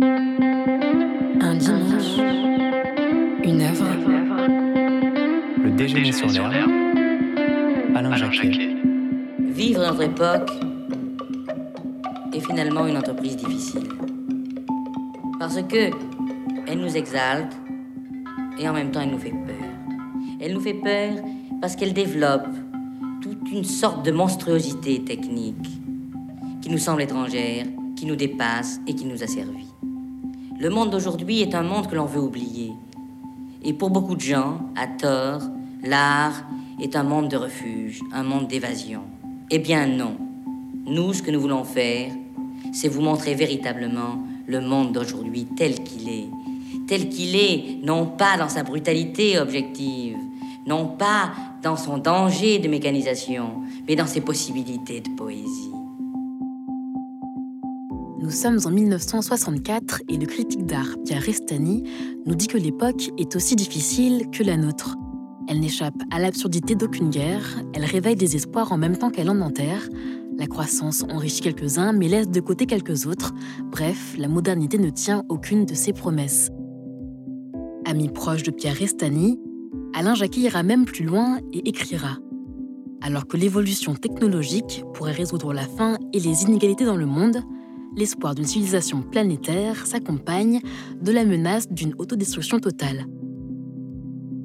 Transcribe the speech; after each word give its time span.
Un 0.00 1.56
dimanche, 1.56 2.18
une 3.42 3.62
œuvre. 3.62 3.86
Le 5.64 5.70
déjeuner 5.72 6.12
sur 6.12 6.28
l'herbe. 6.28 6.70
Alain 7.96 8.14
Jacquet. 8.14 8.76
Vivre 9.40 9.80
notre 9.80 10.02
époque 10.02 10.50
est 12.32 12.40
finalement 12.40 12.86
une 12.86 12.96
entreprise 12.96 13.36
difficile. 13.36 13.88
Parce 15.40 15.60
que 15.62 15.90
elle 16.68 16.78
nous 16.78 16.96
exalte 16.96 17.56
et 18.60 18.68
en 18.68 18.74
même 18.74 18.92
temps 18.92 19.00
elle 19.00 19.10
nous 19.10 19.18
fait 19.18 19.30
peur. 19.30 19.68
Elle 20.40 20.52
nous 20.52 20.60
fait 20.60 20.74
peur 20.74 21.14
parce 21.60 21.74
qu'elle 21.74 21.92
développe 21.92 22.46
toute 23.20 23.50
une 23.50 23.64
sorte 23.64 24.04
de 24.06 24.12
monstruosité 24.12 25.02
technique 25.02 25.80
qui 26.62 26.70
nous 26.70 26.78
semble 26.78 27.02
étrangère, 27.02 27.66
qui 27.96 28.06
nous 28.06 28.16
dépasse 28.16 28.80
et 28.86 28.94
qui 28.94 29.04
nous 29.04 29.24
asservit. 29.24 29.67
Le 30.60 30.70
monde 30.70 30.90
d'aujourd'hui 30.90 31.40
est 31.40 31.54
un 31.54 31.62
monde 31.62 31.86
que 31.86 31.94
l'on 31.94 32.06
veut 32.06 32.20
oublier. 32.20 32.72
Et 33.62 33.72
pour 33.72 33.90
beaucoup 33.90 34.16
de 34.16 34.20
gens, 34.20 34.58
à 34.76 34.88
tort, 34.88 35.42
l'art 35.84 36.42
est 36.82 36.96
un 36.96 37.04
monde 37.04 37.28
de 37.28 37.36
refuge, 37.36 38.00
un 38.12 38.24
monde 38.24 38.48
d'évasion. 38.48 39.02
Eh 39.52 39.60
bien 39.60 39.86
non. 39.86 40.16
Nous, 40.84 41.12
ce 41.12 41.22
que 41.22 41.30
nous 41.30 41.40
voulons 41.40 41.62
faire, 41.62 42.10
c'est 42.72 42.88
vous 42.88 43.02
montrer 43.02 43.36
véritablement 43.36 44.18
le 44.48 44.60
monde 44.60 44.90
d'aujourd'hui 44.90 45.46
tel 45.56 45.84
qu'il 45.84 46.08
est. 46.08 46.28
Tel 46.88 47.08
qu'il 47.08 47.36
est, 47.36 47.78
non 47.84 48.06
pas 48.06 48.36
dans 48.36 48.48
sa 48.48 48.64
brutalité 48.64 49.38
objective, 49.38 50.16
non 50.66 50.86
pas 50.86 51.30
dans 51.62 51.76
son 51.76 51.98
danger 51.98 52.58
de 52.58 52.66
mécanisation, 52.66 53.62
mais 53.86 53.94
dans 53.94 54.08
ses 54.08 54.22
possibilités 54.22 55.02
de 55.02 55.10
poésie. 55.10 55.77
Nous 58.20 58.30
sommes 58.30 58.58
en 58.64 58.70
1964 58.70 60.02
et 60.08 60.16
le 60.16 60.26
critique 60.26 60.66
d'art 60.66 60.96
Pierre 61.04 61.22
Restani 61.22 61.84
nous 62.26 62.34
dit 62.34 62.48
que 62.48 62.58
l'époque 62.58 63.10
est 63.16 63.36
aussi 63.36 63.54
difficile 63.54 64.28
que 64.32 64.42
la 64.42 64.56
nôtre. 64.56 64.96
Elle 65.46 65.60
n'échappe 65.60 65.94
à 66.10 66.18
l'absurdité 66.18 66.74
d'aucune 66.74 67.10
guerre, 67.10 67.62
elle 67.74 67.84
réveille 67.84 68.16
des 68.16 68.34
espoirs 68.34 68.72
en 68.72 68.76
même 68.76 68.96
temps 68.96 69.10
qu'elle 69.10 69.30
en 69.30 69.40
enterre. 69.40 69.88
La 70.36 70.48
croissance 70.48 71.04
enrichit 71.04 71.42
quelques-uns 71.42 71.92
mais 71.92 72.08
laisse 72.08 72.28
de 72.28 72.40
côté 72.40 72.66
quelques 72.66 73.06
autres. 73.06 73.32
Bref, 73.70 74.16
la 74.18 74.26
modernité 74.26 74.78
ne 74.78 74.90
tient 74.90 75.22
aucune 75.28 75.64
de 75.64 75.74
ses 75.74 75.92
promesses. 75.92 76.50
Ami 77.86 78.08
proche 78.08 78.42
de 78.42 78.50
Pierre 78.50 78.74
Restani, 78.74 79.38
Alain 79.94 80.16
Jacquet 80.16 80.40
ira 80.40 80.64
même 80.64 80.86
plus 80.86 81.04
loin 81.04 81.38
et 81.52 81.68
écrira 81.68 82.18
Alors 83.00 83.28
que 83.28 83.36
l'évolution 83.36 83.94
technologique 83.94 84.82
pourrait 84.92 85.12
résoudre 85.12 85.52
la 85.52 85.68
faim 85.68 85.96
et 86.12 86.18
les 86.18 86.42
inégalités 86.42 86.84
dans 86.84 86.96
le 86.96 87.06
monde, 87.06 87.44
l'espoir 87.96 88.34
d'une 88.34 88.44
civilisation 88.44 89.02
planétaire 89.02 89.86
s'accompagne 89.86 90.60
de 91.00 91.12
la 91.12 91.24
menace 91.24 91.68
d'une 91.68 91.94
autodestruction 91.98 92.58
totale. 92.58 93.06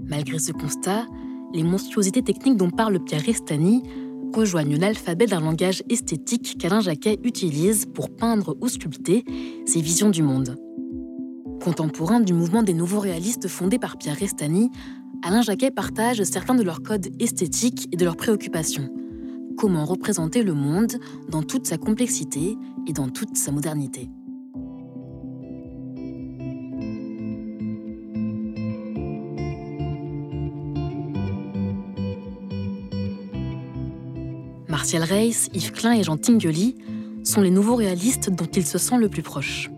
Malgré 0.08 0.40
ce 0.40 0.52
constat, 0.52 1.06
les 1.54 1.64
monstruosités 1.64 2.24
techniques 2.24 2.58
dont 2.58 2.72
parle 2.72 3.00
Pierre 3.00 3.22
Restani 3.22 3.84
rejoignent 4.34 4.78
l'alphabet 4.78 5.28
d'un 5.28 5.40
langage 5.40 5.84
esthétique 5.90 6.58
qu'Alain 6.60 6.82
Jacquet 6.82 7.20
utilise 7.24 7.86
pour 7.86 8.10
peindre 8.10 8.58
ou 8.62 8.68
sculpter 8.68 9.24
ses 9.66 9.82
visions 9.82 10.10
du 10.10 10.24
monde. 10.24 10.56
Contemporain 11.64 12.20
du 12.20 12.34
mouvement 12.34 12.64
des 12.64 12.74
nouveaux 12.74 13.00
réalistes 13.00 13.48
fondé 13.48 13.78
par 13.80 13.98
Pierre 13.98 14.18
Restani, 14.18 14.70
Alain 15.24 15.42
Jacquet 15.42 15.72
partage 15.72 16.22
certains 16.24 16.56
de 16.56 16.64
leurs 16.64 16.82
codes 16.82 17.08
esthétiques 17.22 17.88
et 17.92 17.96
de 17.96 18.04
leurs 18.04 18.18
préoccupations. 18.18 18.90
Comment 19.58 19.86
représenter 19.86 20.44
le 20.44 20.54
monde 20.54 20.94
dans 21.30 21.44
toute 21.44 21.68
sa 21.68 21.78
complexité 21.78 22.58
et 22.88 22.94
dans 22.94 23.10
toute 23.10 23.38
sa 23.38 23.52
modernité. 23.52 24.10
Martial 34.68 35.04
Reis, 35.04 35.50
Yves 35.54 35.72
Klein 35.72 35.94
et 35.94 36.04
Jean 36.04 36.18
Tinguely 36.18 36.76
sont 37.24 37.42
les 37.42 37.52
nouveaux 37.52 37.76
réalistes 37.76 38.30
dont 38.30 38.46
il 38.46 38.66
se 38.66 38.78
sent 38.78 38.98
le 38.98 39.08
plus 39.08 39.22
proche. 39.22 39.70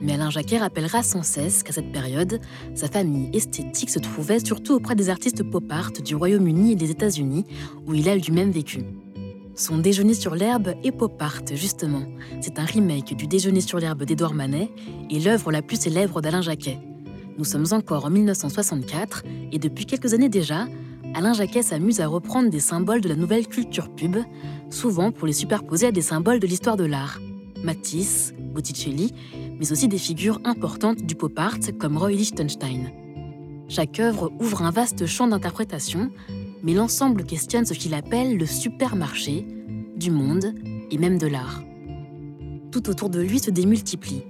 Mais 0.00 0.14
Alain 0.14 0.30
Jacquet 0.30 0.58
rappellera 0.58 1.02
sans 1.02 1.22
cesse 1.22 1.62
qu'à 1.62 1.72
cette 1.72 1.90
période, 1.90 2.40
sa 2.74 2.88
famille 2.88 3.30
esthétique 3.32 3.90
se 3.90 3.98
trouvait 3.98 4.38
surtout 4.38 4.74
auprès 4.74 4.94
des 4.94 5.10
artistes 5.10 5.42
pop 5.42 5.64
art 5.70 5.92
du 5.92 6.14
Royaume-Uni 6.14 6.72
et 6.72 6.76
des 6.76 6.90
États-Unis, 6.90 7.44
où 7.86 7.94
il 7.94 8.08
a 8.08 8.16
lui-même 8.16 8.50
vécu. 8.50 8.84
Son 9.58 9.78
Déjeuner 9.78 10.12
sur 10.12 10.34
l'herbe 10.34 10.74
est 10.84 10.92
pop 10.92 11.16
art, 11.18 11.40
justement. 11.50 12.02
C'est 12.42 12.58
un 12.58 12.64
remake 12.66 13.16
du 13.16 13.26
Déjeuner 13.26 13.62
sur 13.62 13.78
l'herbe 13.78 14.04
d'Édouard 14.04 14.34
Manet 14.34 14.70
et 15.08 15.18
l'œuvre 15.18 15.50
la 15.50 15.62
plus 15.62 15.80
célèbre 15.80 16.20
d'Alain 16.20 16.42
Jacquet. 16.42 16.78
Nous 17.38 17.44
sommes 17.44 17.64
encore 17.70 18.04
en 18.04 18.10
1964 18.10 19.24
et 19.52 19.58
depuis 19.58 19.86
quelques 19.86 20.12
années 20.12 20.28
déjà, 20.28 20.66
Alain 21.14 21.32
Jacquet 21.32 21.62
s'amuse 21.62 22.02
à 22.02 22.06
reprendre 22.06 22.50
des 22.50 22.60
symboles 22.60 23.00
de 23.00 23.08
la 23.08 23.16
nouvelle 23.16 23.48
culture 23.48 23.88
pub, 23.88 24.18
souvent 24.68 25.10
pour 25.10 25.26
les 25.26 25.32
superposer 25.32 25.86
à 25.86 25.92
des 25.92 26.02
symboles 26.02 26.38
de 26.38 26.46
l'histoire 26.46 26.76
de 26.76 26.84
l'art. 26.84 27.18
Matisse, 27.64 28.34
Botticelli, 28.38 29.14
mais 29.58 29.72
aussi 29.72 29.88
des 29.88 29.96
figures 29.96 30.38
importantes 30.44 30.98
du 30.98 31.14
pop 31.14 31.32
art 31.38 31.56
comme 31.78 31.96
Roy 31.96 32.10
Lichtenstein. 32.10 32.92
Chaque 33.68 34.00
œuvre 34.00 34.30
ouvre 34.38 34.62
un 34.62 34.70
vaste 34.70 35.06
champ 35.06 35.26
d'interprétation, 35.26 36.10
mais 36.66 36.74
l'ensemble 36.74 37.24
questionne 37.24 37.64
ce 37.64 37.74
qu'il 37.74 37.94
appelle 37.94 38.36
le 38.36 38.44
supermarché 38.44 39.46
du 39.96 40.10
monde 40.10 40.52
et 40.90 40.98
même 40.98 41.16
de 41.16 41.28
l'art. 41.28 41.62
Tout 42.72 42.90
autour 42.90 43.08
de 43.08 43.20
lui 43.20 43.38
se 43.38 43.52
démultiplient 43.52 44.24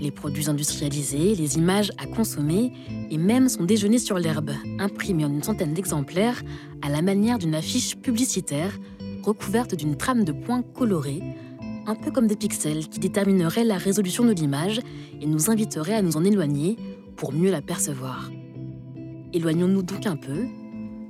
les 0.00 0.10
produits 0.10 0.48
industrialisés, 0.48 1.36
les 1.36 1.58
images 1.58 1.92
à 1.98 2.06
consommer 2.06 2.72
et 3.10 3.18
même 3.18 3.48
son 3.48 3.64
déjeuner 3.64 3.98
sur 3.98 4.18
l'herbe, 4.18 4.50
imprimé 4.80 5.24
en 5.24 5.32
une 5.32 5.42
centaine 5.42 5.74
d'exemplaires 5.74 6.42
à 6.80 6.88
la 6.88 7.02
manière 7.02 7.38
d'une 7.38 7.54
affiche 7.54 7.96
publicitaire 7.96 8.76
recouverte 9.22 9.76
d'une 9.76 9.96
trame 9.96 10.24
de 10.24 10.32
points 10.32 10.62
colorés, 10.62 11.22
un 11.86 11.94
peu 11.94 12.10
comme 12.10 12.26
des 12.26 12.36
pixels 12.36 12.88
qui 12.88 13.00
détermineraient 13.00 13.64
la 13.64 13.76
résolution 13.76 14.24
de 14.24 14.32
l'image 14.32 14.80
et 15.20 15.26
nous 15.26 15.50
inviteraient 15.50 15.94
à 15.94 16.02
nous 16.02 16.16
en 16.16 16.24
éloigner 16.24 16.76
pour 17.16 17.32
mieux 17.32 17.50
la 17.50 17.62
percevoir. 17.62 18.32
Éloignons-nous 19.32 19.82
donc 19.82 20.06
un 20.06 20.16
peu, 20.16 20.46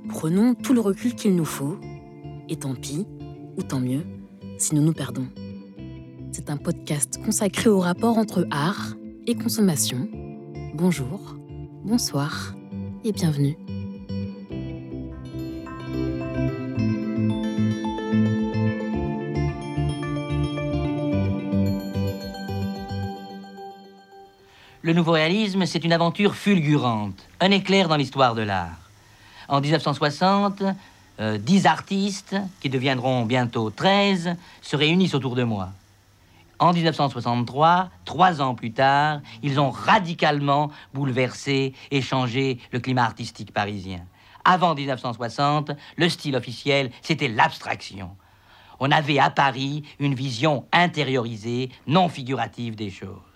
prenons 0.09 0.53
tout 0.55 0.73
le 0.73 0.81
recul 0.81 1.15
qu'il 1.15 1.35
nous 1.35 1.45
faut, 1.45 1.77
et 2.49 2.57
tant 2.57 2.75
pis, 2.75 3.05
ou 3.57 3.63
tant 3.63 3.79
mieux, 3.79 4.05
si 4.57 4.75
nous 4.75 4.81
nous 4.81 4.93
perdons. 4.93 5.27
C'est 6.31 6.49
un 6.49 6.57
podcast 6.57 7.19
consacré 7.23 7.69
au 7.69 7.79
rapport 7.79 8.17
entre 8.17 8.47
art 8.51 8.95
et 9.27 9.35
consommation. 9.35 10.07
Bonjour, 10.73 11.35
bonsoir 11.83 12.55
et 13.03 13.11
bienvenue. 13.11 13.57
Le 24.85 24.91
nouveau 24.91 25.13
réalisme, 25.13 25.65
c'est 25.65 25.85
une 25.85 25.93
aventure 25.93 26.35
fulgurante, 26.35 27.29
un 27.39 27.51
éclair 27.51 27.87
dans 27.87 27.95
l'histoire 27.95 28.35
de 28.35 28.41
l'art. 28.41 28.82
En 29.47 29.61
1960, 29.61 30.63
euh, 31.19 31.37
dix 31.37 31.65
artistes, 31.65 32.35
qui 32.61 32.69
deviendront 32.69 33.25
bientôt 33.25 33.69
13, 33.69 34.35
se 34.61 34.75
réunissent 34.75 35.15
autour 35.15 35.35
de 35.35 35.43
moi. 35.43 35.69
En 36.59 36.71
1963, 36.71 37.89
trois 38.05 38.41
ans 38.41 38.55
plus 38.55 38.71
tard, 38.71 39.19
ils 39.41 39.59
ont 39.59 39.69
radicalement 39.69 40.71
bouleversé 40.93 41.73
et 41.91 42.01
changé 42.01 42.59
le 42.71 42.79
climat 42.79 43.03
artistique 43.03 43.53
parisien. 43.53 44.05
Avant 44.45 44.75
1960, 44.75 45.71
le 45.97 46.09
style 46.09 46.35
officiel, 46.35 46.91
c'était 47.01 47.27
l'abstraction. 47.27 48.15
On 48.79 48.91
avait 48.91 49.19
à 49.19 49.29
Paris 49.29 49.83
une 49.99 50.15
vision 50.15 50.65
intériorisée, 50.71 51.69
non 51.87 52.09
figurative 52.09 52.75
des 52.75 52.89
choses. 52.89 53.32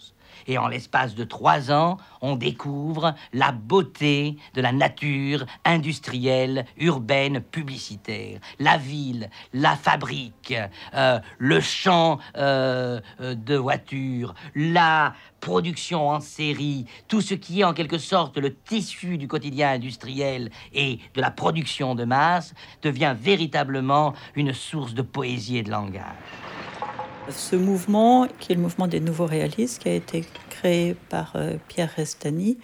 Et 0.47 0.57
en 0.57 0.67
l'espace 0.67 1.15
de 1.15 1.23
trois 1.23 1.71
ans, 1.71 1.97
on 2.21 2.35
découvre 2.35 3.15
la 3.33 3.51
beauté 3.51 4.38
de 4.53 4.61
la 4.61 4.71
nature 4.71 5.45
industrielle, 5.65 6.65
urbaine, 6.77 7.41
publicitaire. 7.41 8.39
La 8.59 8.77
ville, 8.77 9.29
la 9.53 9.75
fabrique, 9.75 10.53
euh, 10.94 11.19
le 11.38 11.59
champ 11.59 12.19
euh, 12.38 12.99
euh, 13.19 13.35
de 13.35 13.55
voitures, 13.55 14.33
la 14.55 15.13
production 15.39 16.09
en 16.09 16.19
série, 16.19 16.85
tout 17.07 17.21
ce 17.21 17.33
qui 17.33 17.61
est 17.61 17.63
en 17.63 17.73
quelque 17.73 17.97
sorte 17.97 18.38
le 18.38 18.55
tissu 18.55 19.17
du 19.17 19.27
quotidien 19.27 19.71
industriel 19.71 20.50
et 20.73 21.00
de 21.13 21.21
la 21.21 21.31
production 21.31 21.95
de 21.95 22.05
masse 22.05 22.53
devient 22.81 23.15
véritablement 23.19 24.13
une 24.35 24.53
source 24.53 24.93
de 24.93 25.01
poésie 25.01 25.57
et 25.57 25.63
de 25.63 25.71
langage. 25.71 26.03
Ce 27.29 27.56
mouvement, 27.56 28.27
qui 28.39 28.51
est 28.51 28.56
le 28.56 28.62
mouvement 28.62 28.88
des 28.88 29.00
nouveaux 29.00 29.25
réalistes, 29.25 29.81
qui 29.81 29.89
a 29.89 29.94
été 29.94 30.24
créé 30.50 30.95
par 31.09 31.33
euh, 31.35 31.57
Pierre 31.68 31.91
Restani, 31.95 32.57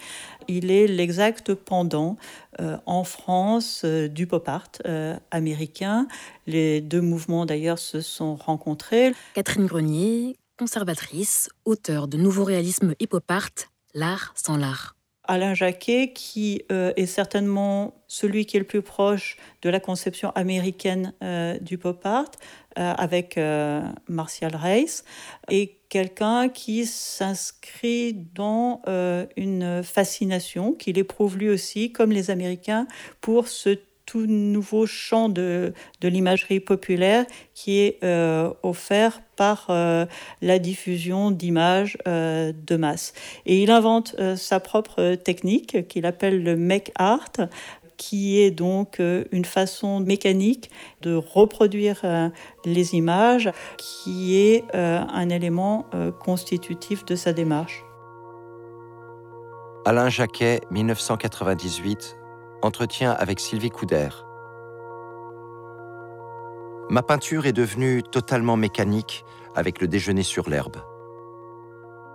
il 0.48 0.72
est 0.72 0.88
l'exact 0.88 1.54
pendant 1.54 2.18
euh, 2.60 2.78
en 2.86 3.04
France 3.04 3.82
euh, 3.84 4.08
du 4.08 4.26
pop 4.26 4.48
art 4.48 4.70
américain. 5.32 6.08
Les 6.48 6.82
deux 6.82 7.02
mouvements 7.02 7.46
d'ailleurs 7.46 7.80
se 7.80 8.02
sont 8.02 8.36
rencontrés. 8.36 9.14
Catherine 9.34 9.66
Grenier, 9.66 10.38
conservatrice, 10.58 11.50
auteur 11.66 12.08
de 12.08 12.18
nouveau 12.18 12.44
réalisme 12.44 12.96
hip 13.00 13.10
hop 13.12 13.30
art, 13.30 13.50
L'art 13.94 14.34
sans 14.36 14.58
l'art. 14.58 14.96
Alain 15.26 15.54
Jacquet, 15.54 16.12
qui 16.14 16.64
euh, 16.72 16.92
est 16.98 17.06
certainement 17.06 18.04
celui 18.08 18.46
qui 18.46 18.58
est 18.58 18.60
le 18.60 18.66
plus 18.66 18.82
proche 18.82 19.38
de 19.62 19.70
la 19.70 19.80
conception 19.80 20.32
américaine 20.32 21.14
euh, 21.24 21.58
du 21.60 21.78
pop 21.78 22.06
art, 22.06 22.32
euh, 22.78 22.94
avec 22.98 23.40
Martial 24.08 24.56
Reis, 24.56 25.04
et 25.50 25.78
quelqu'un 25.90 26.50
qui 26.50 26.86
s'inscrit 26.86 28.14
dans 28.14 28.82
une 29.38 29.84
fascination 29.84 30.74
qu'il 30.74 30.98
éprouve 30.98 31.38
lui 31.38 31.50
aussi, 31.50 31.92
comme 31.92 32.12
les 32.12 32.32
Américains, 32.32 32.88
pour 33.22 33.48
ce 33.48 33.78
tout 34.06 34.26
nouveau 34.26 34.86
champ 34.86 35.30
de, 35.30 35.74
de 36.02 36.08
l'imagerie 36.08 36.60
populaire 36.60 37.26
qui 37.54 37.80
est 37.80 38.04
euh, 38.04 38.52
offert 38.64 39.22
par 39.36 39.68
euh, 39.70 40.06
la 40.42 40.60
diffusion 40.60 41.32
d'images 41.32 41.98
euh, 42.08 42.52
de 42.56 42.76
masse. 42.76 43.14
Et 43.46 43.62
il 43.62 43.72
invente 43.72 44.16
sa 44.36 44.60
propre 44.60 45.16
technique 45.16 45.88
qu'il 45.88 46.06
appelle 46.06 46.44
le 46.44 46.56
make 46.56 46.92
art, 46.96 47.32
qui 47.98 48.40
est 48.40 48.52
donc 48.52 49.00
une 49.32 49.46
façon 49.46 50.00
mécanique 50.00 50.70
de 51.02 51.16
reproduire 51.16 52.32
les 52.66 52.96
images, 52.96 53.52
qui 53.78 54.36
est 54.36 54.64
un 54.74 55.30
élément 55.30 55.86
constitutif 56.20 57.06
de 57.06 57.16
sa 57.16 57.34
démarche. 57.34 57.84
Alain 59.86 60.10
Jacquet, 60.10 60.62
1998 60.72 62.18
Entretien 62.64 63.12
avec 63.12 63.42
Sylvie 63.42 63.70
Couder. 63.70 64.08
Ma 66.90 67.04
peinture 67.04 67.46
est 67.46 67.52
devenue 67.52 68.04
totalement 68.04 68.56
mécanique 68.56 69.26
avec 69.54 69.82
le 69.82 69.88
déjeuner 69.90 70.24
sur 70.24 70.50
l'herbe. 70.50 70.78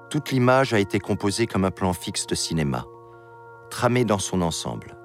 Toute 0.09 0.31
l'image 0.31 0.73
a 0.73 0.79
été 0.79 1.01
composée 1.01 1.47
comme 1.47 1.67
un 1.67 1.71
plan 1.71 1.93
fixe 1.93 2.27
de 2.27 2.35
cinéma, 2.35 2.87
tramé 3.69 4.07
dans 4.07 4.19
son 4.19 4.41
ensemble. 4.41 4.97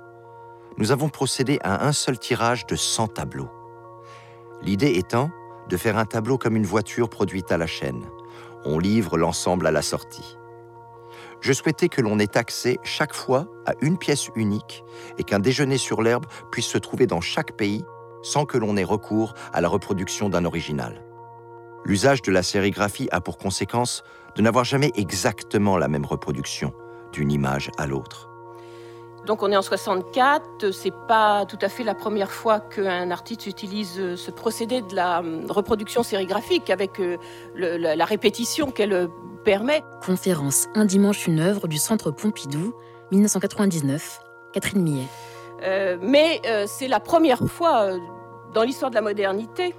Nous 0.77 0.91
avons 0.91 1.09
procédé 1.09 1.59
à 1.61 1.85
un 1.85 1.91
seul 1.91 2.17
tirage 2.17 2.65
de 2.65 2.77
100 2.77 3.09
tableaux. 3.09 3.51
L'idée 4.61 4.93
étant 4.97 5.29
de 5.67 5.75
faire 5.75 5.97
un 5.97 6.05
tableau 6.05 6.37
comme 6.37 6.55
une 6.55 6.65
voiture 6.65 7.09
produite 7.09 7.51
à 7.51 7.57
la 7.57 7.67
chaîne. 7.67 8.05
On 8.63 8.79
livre 8.79 9.17
l'ensemble 9.17 9.67
à 9.67 9.71
la 9.71 9.81
sortie 9.81 10.37
je 11.43 11.51
souhaitais 11.51 11.89
que 11.89 12.01
l'on 12.01 12.19
ait 12.19 12.37
accès 12.37 12.79
chaque 12.83 13.13
fois 13.13 13.47
à 13.65 13.73
une 13.81 13.97
pièce 13.97 14.29
unique 14.35 14.83
et 15.17 15.25
qu'un 15.25 15.39
déjeuner 15.39 15.77
sur 15.77 16.01
l'herbe 16.01 16.25
puisse 16.51 16.65
se 16.65 16.77
trouver 16.77 17.05
dans 17.05 17.19
chaque 17.19 17.57
pays 17.57 17.83
sans 18.23 18.45
que 18.45 18.57
l'on 18.57 18.77
ait 18.77 18.85
recours 18.85 19.33
à 19.51 19.59
la 19.59 19.67
reproduction 19.67 20.29
d'un 20.29 20.45
original. 20.45 21.03
L'usage 21.83 22.21
de 22.21 22.31
la 22.31 22.43
sérigraphie 22.43 23.09
a 23.11 23.19
pour 23.19 23.37
conséquence 23.37 24.03
de 24.37 24.41
n'avoir 24.41 24.63
jamais 24.63 24.91
exactement 24.95 25.77
la 25.77 25.89
même 25.89 26.05
reproduction 26.05 26.73
d'une 27.11 27.29
image 27.29 27.69
à 27.77 27.87
l'autre. 27.87 28.32
Donc 29.25 29.41
on 29.41 29.51
est 29.51 29.55
en 29.55 29.61
64, 29.61 30.71
c'est 30.71 30.93
pas 31.07 31.45
tout 31.45 31.57
à 31.61 31.69
fait 31.69 31.83
la 31.83 31.95
première 31.95 32.31
fois 32.31 32.59
qu'un 32.59 33.09
artiste 33.09 33.47
utilise 33.47 33.97
euh, 33.97 34.17
ce 34.17 34.31
procédé 34.31 34.81
de 34.81 34.95
la 34.95 35.19
hum, 35.19 35.45
reproduction 35.49 36.03
sérigraphique 36.03 36.69
avec 36.69 36.99
euh, 36.99 37.17
la, 37.55 38.05
répétition 38.05 38.71
qu'elle 38.71 38.91
euh, 38.91 39.07
permet. 39.45 39.81
Conférence 40.05 40.67
Un 40.75 40.83
dimanche, 40.83 41.25
une 41.25 41.39
œuvre 41.39 41.69
du 41.69 41.77
Centre 41.77 42.11
Pompidou, 42.11 42.73
1999, 43.11 44.19
Catherine 44.51 44.81
Millet. 44.81 45.07
mais 46.01 46.41
c'est 46.67 46.87
la 46.87 46.99
première 46.99 47.45
fois 47.47 47.89
dans 48.53 48.63
l'histoire 48.63 48.89
de 48.91 48.95
la 48.95 49.01
modernité 49.01 49.73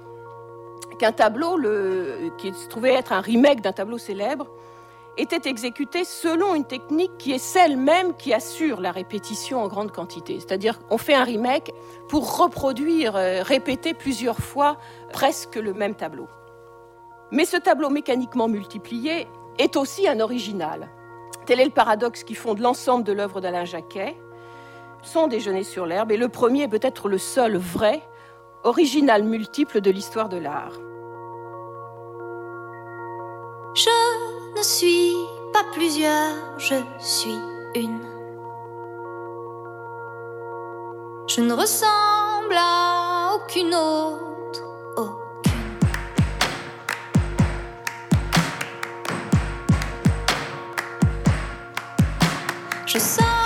qu'un 0.99 1.11
tableau, 1.11 1.57
le, 1.57 2.31
qui 2.37 2.53
se 2.53 2.67
trouvait 2.67 2.93
être 2.93 3.13
un 3.13 3.21
remake 3.21 3.61
d'un 3.61 3.71
tableau 3.71 3.97
célèbre, 3.97 4.47
était 5.17 5.49
exécutée 5.49 6.03
selon 6.03 6.55
une 6.55 6.65
technique 6.65 7.17
qui 7.17 7.31
est 7.31 7.39
celle 7.39 7.77
même 7.77 8.15
qui 8.15 8.33
assure 8.33 8.81
la 8.81 8.91
répétition 8.91 9.63
en 9.63 9.67
grande 9.67 9.91
quantité. 9.91 10.39
C'est-à-dire 10.39 10.79
qu'on 10.79 10.97
fait 10.97 11.13
un 11.13 11.23
remake 11.23 11.71
pour 12.09 12.37
reproduire, 12.37 13.15
euh, 13.15 13.41
répéter 13.41 13.93
plusieurs 13.93 14.39
fois 14.39 14.77
presque 15.11 15.55
le 15.55 15.73
même 15.73 15.95
tableau. 15.95 16.27
Mais 17.31 17.45
ce 17.45 17.57
tableau 17.57 17.89
mécaniquement 17.89 18.47
multiplié 18.47 19.27
est 19.57 19.75
aussi 19.77 20.07
un 20.07 20.19
original. 20.19 20.89
Tel 21.45 21.59
est 21.59 21.65
le 21.65 21.71
paradoxe 21.71 22.23
qui 22.23 22.35
fonde 22.35 22.59
l'ensemble 22.59 23.03
de 23.03 23.13
l'œuvre 23.13 23.41
d'Alain 23.41 23.65
Jacquet. 23.65 24.15
Son 25.01 25.27
déjeuner 25.27 25.63
sur 25.63 25.85
l'herbe 25.85 26.11
est 26.11 26.17
le 26.17 26.29
premier, 26.29 26.67
peut-être 26.67 27.07
le 27.07 27.17
seul 27.17 27.57
vrai, 27.57 28.01
original 28.63 29.23
multiple 29.23 29.81
de 29.81 29.91
l'histoire 29.91 30.29
de 30.29 30.37
l'art. 30.37 30.73
Ne 34.55 34.63
suis 34.63 35.15
pas 35.53 35.63
plusieurs, 35.73 36.57
je 36.57 36.75
suis 36.99 37.37
une. 37.75 37.99
Je 41.27 41.41
ne 41.41 41.53
ressemble 41.53 42.55
à 42.57 43.35
aucune 43.35 43.73
autre, 43.75 44.63
aucune. 44.95 45.79
Je 52.85 52.97
sens 52.97 53.44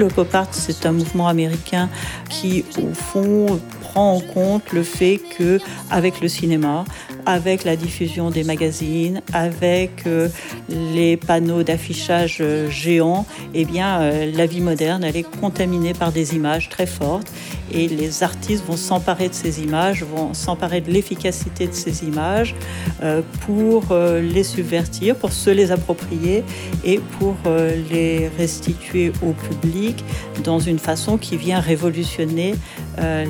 Le 0.00 0.08
pop 0.08 0.34
art, 0.34 0.48
c'est 0.52 0.86
un 0.86 0.92
mouvement 0.92 1.28
américain 1.28 1.90
qui, 2.30 2.64
au 2.82 2.94
fond, 2.94 3.60
prend 3.82 4.14
en 4.14 4.20
compte 4.20 4.72
le 4.72 4.82
fait 4.82 5.20
que, 5.36 5.60
avec 5.90 6.22
le 6.22 6.28
cinéma, 6.28 6.86
avec 7.26 7.64
la 7.64 7.76
diffusion 7.76 8.30
des 8.30 8.44
magazines, 8.44 9.22
avec 9.32 10.06
euh, 10.06 10.28
les 10.68 11.16
panneaux 11.16 11.62
d'affichage 11.62 12.38
euh, 12.40 12.70
géants, 12.70 13.26
eh 13.54 13.64
bien, 13.64 14.00
euh, 14.00 14.30
la 14.34 14.46
vie 14.46 14.60
moderne, 14.60 15.04
elle 15.04 15.16
est 15.16 15.30
contaminée 15.40 15.94
par 15.94 16.12
des 16.12 16.34
images 16.34 16.68
très 16.68 16.86
fortes 16.86 17.32
et 17.72 17.86
les 17.88 18.22
artistes 18.22 18.64
vont 18.66 18.76
s'emparer 18.76 19.28
de 19.28 19.34
ces 19.34 19.62
images, 19.62 20.02
vont 20.02 20.34
s'emparer 20.34 20.80
de 20.80 20.90
l'efficacité 20.90 21.68
de 21.68 21.72
ces 21.72 22.04
images 22.04 22.56
pour 23.46 23.94
les 23.94 24.42
subvertir, 24.42 25.14
pour 25.14 25.30
se 25.30 25.50
les 25.50 25.70
approprier 25.70 26.42
et 26.84 26.98
pour 27.20 27.36
les 27.92 28.28
restituer 28.36 29.12
au 29.22 29.34
public 29.34 30.04
dans 30.42 30.58
une 30.58 30.80
façon 30.80 31.16
qui 31.16 31.36
vient 31.36 31.60
révolutionner 31.60 32.56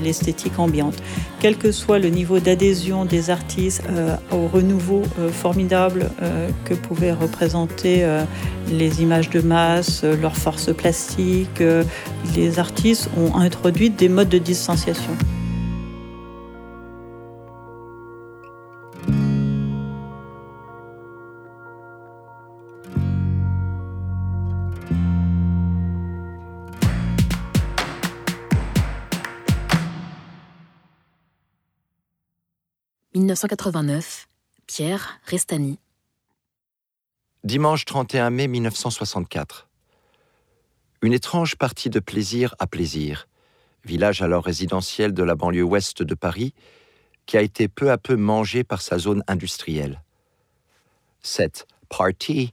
l'esthétique 0.03 0.59
ambiante. 0.59 0.97
Quel 1.41 1.57
que 1.57 1.71
soit 1.71 1.99
le 1.99 2.09
niveau 2.09 2.39
d'adhésion 2.39 3.05
des 3.05 3.29
artistes 3.29 3.80
euh, 3.89 4.17
au 4.31 4.47
renouveau 4.47 5.03
euh, 5.19 5.31
formidable 5.31 6.11
euh, 6.23 6.49
que 6.65 6.75
pouvaient 6.75 7.13
représenter 7.13 8.07
les 8.69 9.03
images 9.03 9.31
de 9.31 9.41
masse, 9.41 10.05
leur 10.05 10.37
force 10.37 10.75
plastique. 10.75 11.63
les 12.35 12.59
artistes 12.59 13.09
ont 13.17 13.37
introduit 13.37 13.91
des 13.91 14.09
modes 14.09 14.29
de 14.29 14.39
distanciation. 14.39 15.13
1989, 33.31 34.29
Pierre 34.67 35.21
Restani. 35.25 35.79
Dimanche 37.45 37.85
31 37.85 38.31
mai 38.31 38.49
1964. 38.49 39.69
Une 41.03 41.13
étrange 41.13 41.55
partie 41.55 41.91
de 41.91 42.01
plaisir 42.01 42.57
à 42.59 42.67
plaisir, 42.67 43.29
village 43.85 44.21
alors 44.21 44.45
résidentiel 44.45 45.15
de 45.15 45.23
la 45.23 45.37
banlieue 45.37 45.63
ouest 45.63 46.03
de 46.03 46.15
Paris, 46.17 46.55
qui 47.27 47.37
a 47.37 47.43
été 47.43 47.69
peu 47.69 47.93
à 47.93 47.99
peu 47.99 48.17
mangé 48.17 48.65
par 48.65 48.83
sa 48.83 48.99
zone 48.99 49.23
industrielle. 49.29 50.03
Cette 51.23 51.69
party 51.89 52.53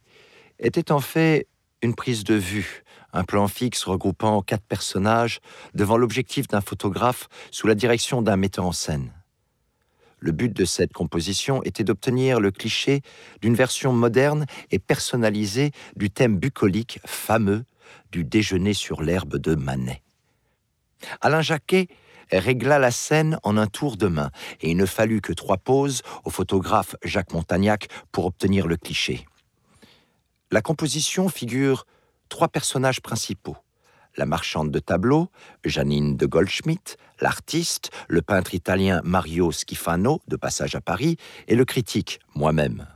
était 0.59 0.91
en 0.91 0.99
fait 0.99 1.47
une 1.81 1.95
prise 1.95 2.23
de 2.23 2.35
vue, 2.35 2.83
un 3.13 3.23
plan 3.23 3.47
fixe 3.47 3.83
regroupant 3.83 4.43
quatre 4.43 4.65
personnages 4.65 5.39
devant 5.73 5.97
l'objectif 5.97 6.47
d'un 6.47 6.61
photographe 6.61 7.29
sous 7.49 7.65
la 7.65 7.73
direction 7.73 8.21
d'un 8.21 8.37
metteur 8.37 8.67
en 8.67 8.73
scène. 8.73 9.16
Le 10.19 10.31
but 10.31 10.51
de 10.51 10.65
cette 10.65 10.93
composition 10.93 11.61
était 11.63 11.83
d'obtenir 11.83 12.39
le 12.39 12.51
cliché 12.51 13.01
d'une 13.41 13.55
version 13.55 13.93
moderne 13.93 14.45
et 14.71 14.79
personnalisée 14.79 15.71
du 15.95 16.09
thème 16.09 16.37
bucolique 16.37 16.99
fameux 17.05 17.65
du 18.11 18.23
déjeuner 18.23 18.73
sur 18.73 19.01
l'herbe 19.01 19.37
de 19.37 19.55
Manet. 19.55 20.01
Alain 21.21 21.41
Jacquet 21.41 21.87
régla 22.31 22.79
la 22.79 22.91
scène 22.91 23.39
en 23.43 23.57
un 23.57 23.67
tour 23.67 23.97
de 23.97 24.07
main, 24.07 24.31
et 24.61 24.71
il 24.71 24.77
ne 24.77 24.85
fallut 24.85 25.21
que 25.21 25.33
trois 25.33 25.57
poses 25.57 26.01
au 26.25 26.29
photographe 26.29 26.95
Jacques 27.03 27.33
Montagnac 27.33 27.87
pour 28.11 28.25
obtenir 28.25 28.67
le 28.67 28.75
cliché. 28.75 29.25
La 30.51 30.61
composition 30.61 31.29
figure 31.29 31.85
trois 32.29 32.47
personnages 32.47 33.01
principaux. 33.01 33.57
La 34.17 34.25
marchande 34.25 34.71
de 34.71 34.79
tableaux, 34.79 35.29
Janine 35.63 36.17
de 36.17 36.25
Goldschmidt, 36.25 36.97
l'artiste, 37.21 37.91
le 38.09 38.23
peintre 38.23 38.55
italien 38.55 38.99
Mario 39.03 39.51
Schifano, 39.51 40.21
de 40.27 40.35
passage 40.35 40.73
à 40.73 40.81
Paris, 40.81 41.17
et 41.47 41.55
le 41.55 41.65
critique, 41.65 42.19
moi-même, 42.33 42.87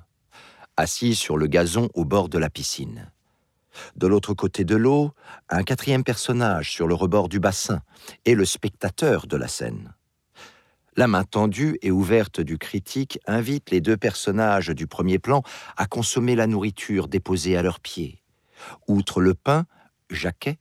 assis 0.78 1.14
sur 1.14 1.38
le 1.38 1.46
gazon 1.46 1.90
au 1.94 2.06
bord 2.06 2.28
de 2.28 2.40
la 2.40 2.50
piscine. 2.50 3.12
De 3.96 4.08
l'autre 4.08 4.34
côté 4.34 4.64
de 4.64 4.76
l'eau, 4.76 5.12
un 5.48 5.62
quatrième 5.62 6.04
personnage 6.04 6.72
sur 6.72 6.88
le 6.88 6.96
rebord 6.96 7.30
du 7.30 7.40
bassin 7.40 7.82
et 8.26 8.34
le 8.34 8.44
spectateur 8.44 9.28
de 9.28 9.38
la 9.38 9.48
scène. 9.48 9.94
La 10.98 11.08
main 11.08 11.24
tendue 11.24 11.78
et 11.84 11.92
ouverte 11.92 12.42
du 12.42 12.58
critique 12.58 13.20
invite 13.28 13.70
les 13.70 13.80
deux 13.80 13.96
personnages 13.96 14.70
du 14.70 14.88
premier 14.88 15.20
plan 15.20 15.44
à 15.78 15.86
consommer 15.86 16.36
la 16.36 16.48
nourriture 16.48 17.08
déposée 17.08 17.56
à 17.56 17.62
leurs 17.62 17.80
pieds. 17.80 18.24
Outre 18.88 19.22
le 19.22 19.36
pain, 19.36 19.68
Jacquet, 20.10 20.60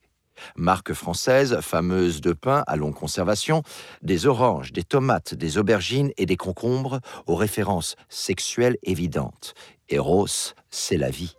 marque 0.56 0.92
française 0.92 1.60
fameuse 1.60 2.20
de 2.20 2.32
pain 2.32 2.64
à 2.66 2.76
longue 2.76 2.94
conservation, 2.94 3.62
des 4.02 4.26
oranges, 4.26 4.72
des 4.72 4.84
tomates, 4.84 5.34
des 5.34 5.58
aubergines 5.58 6.12
et 6.16 6.26
des 6.26 6.36
concombres 6.36 7.00
aux 7.26 7.36
références 7.36 7.96
sexuelles 8.08 8.76
évidentes. 8.82 9.54
Eros, 9.88 10.54
c'est 10.70 10.96
la 10.96 11.10
vie. 11.10 11.36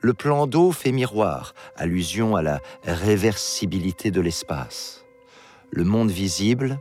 Le 0.00 0.14
plan 0.14 0.46
d'eau 0.46 0.72
fait 0.72 0.90
miroir, 0.90 1.54
allusion 1.76 2.34
à 2.34 2.42
la 2.42 2.60
réversibilité 2.82 4.10
de 4.10 4.20
l'espace. 4.20 5.04
Le 5.70 5.84
monde 5.84 6.10
visible 6.10 6.78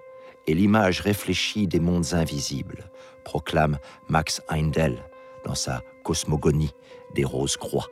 est 0.47 0.53
l'image 0.53 1.01
réfléchie 1.01 1.67
des 1.67 1.79
mondes 1.79 2.13
invisibles, 2.13 2.89
proclame 3.23 3.77
Max 4.09 4.41
Heindel 4.49 4.97
dans 5.45 5.55
sa 5.55 5.81
Cosmogonie 6.03 6.73
des 7.13 7.23
roses 7.23 7.57
croix. 7.57 7.87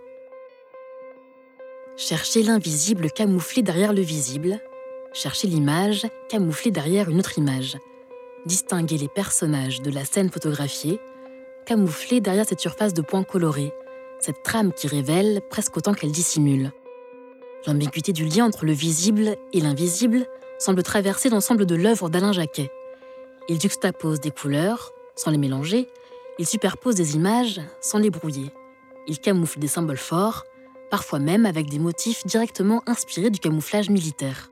Chercher 2.00 2.44
l'invisible 2.44 3.12
camouflé 3.12 3.62
derrière 3.62 3.92
le 3.92 4.00
visible, 4.00 4.62
chercher 5.12 5.50
l'image 5.50 6.08
camouflée 6.30 6.72
derrière 6.72 7.10
une 7.10 7.20
autre 7.20 7.38
image, 7.38 7.78
distinguer 8.46 8.98
les 8.98 9.10
personnages 9.10 9.82
de 9.82 9.92
la 9.92 10.06
scène 10.06 10.30
photographiée, 10.30 11.02
camouflés 11.66 12.22
derrière 12.22 12.46
cette 12.48 12.62
surface 12.62 12.94
de 12.94 13.02
points 13.02 13.26
colorés, 13.26 13.74
cette 14.22 14.44
trame 14.44 14.72
qui 14.72 14.88
révèle 14.88 15.42
presque 15.50 15.76
autant 15.76 15.94
qu'elle 15.94 16.14
dissimule. 16.14 16.72
L'ambiguïté 17.68 18.14
du 18.14 18.24
lien 18.24 18.46
entre 18.46 18.64
le 18.64 18.72
visible 18.72 19.36
et 19.52 19.60
l'invisible 19.60 20.26
semble 20.58 20.84
traverser 20.84 21.30
l'ensemble 21.30 21.66
de 21.66 21.76
l'œuvre 21.76 22.10
d'Alain 22.10 22.32
Jacquet. 22.32 22.72
Il 23.50 23.60
juxtapose 23.60 24.22
des 24.22 24.32
couleurs, 24.32 24.94
sans 25.18 25.32
les 25.32 25.38
mélanger, 25.38 25.90
il 26.38 26.48
superpose 26.48 26.96
des 26.96 27.18
images, 27.18 27.60
sans 27.82 27.98
les 27.98 28.10
brouiller. 28.10 28.54
Il 29.06 29.20
camoufle 29.20 29.60
des 29.60 29.68
symboles 29.68 29.98
forts, 29.98 30.46
parfois 30.90 31.20
même 31.20 31.46
avec 31.46 31.70
des 31.70 31.80
motifs 31.80 32.26
directement 32.26 32.82
inspirés 32.86 33.30
du 33.30 33.40
camouflage 33.40 33.90
militaire. 33.90 34.52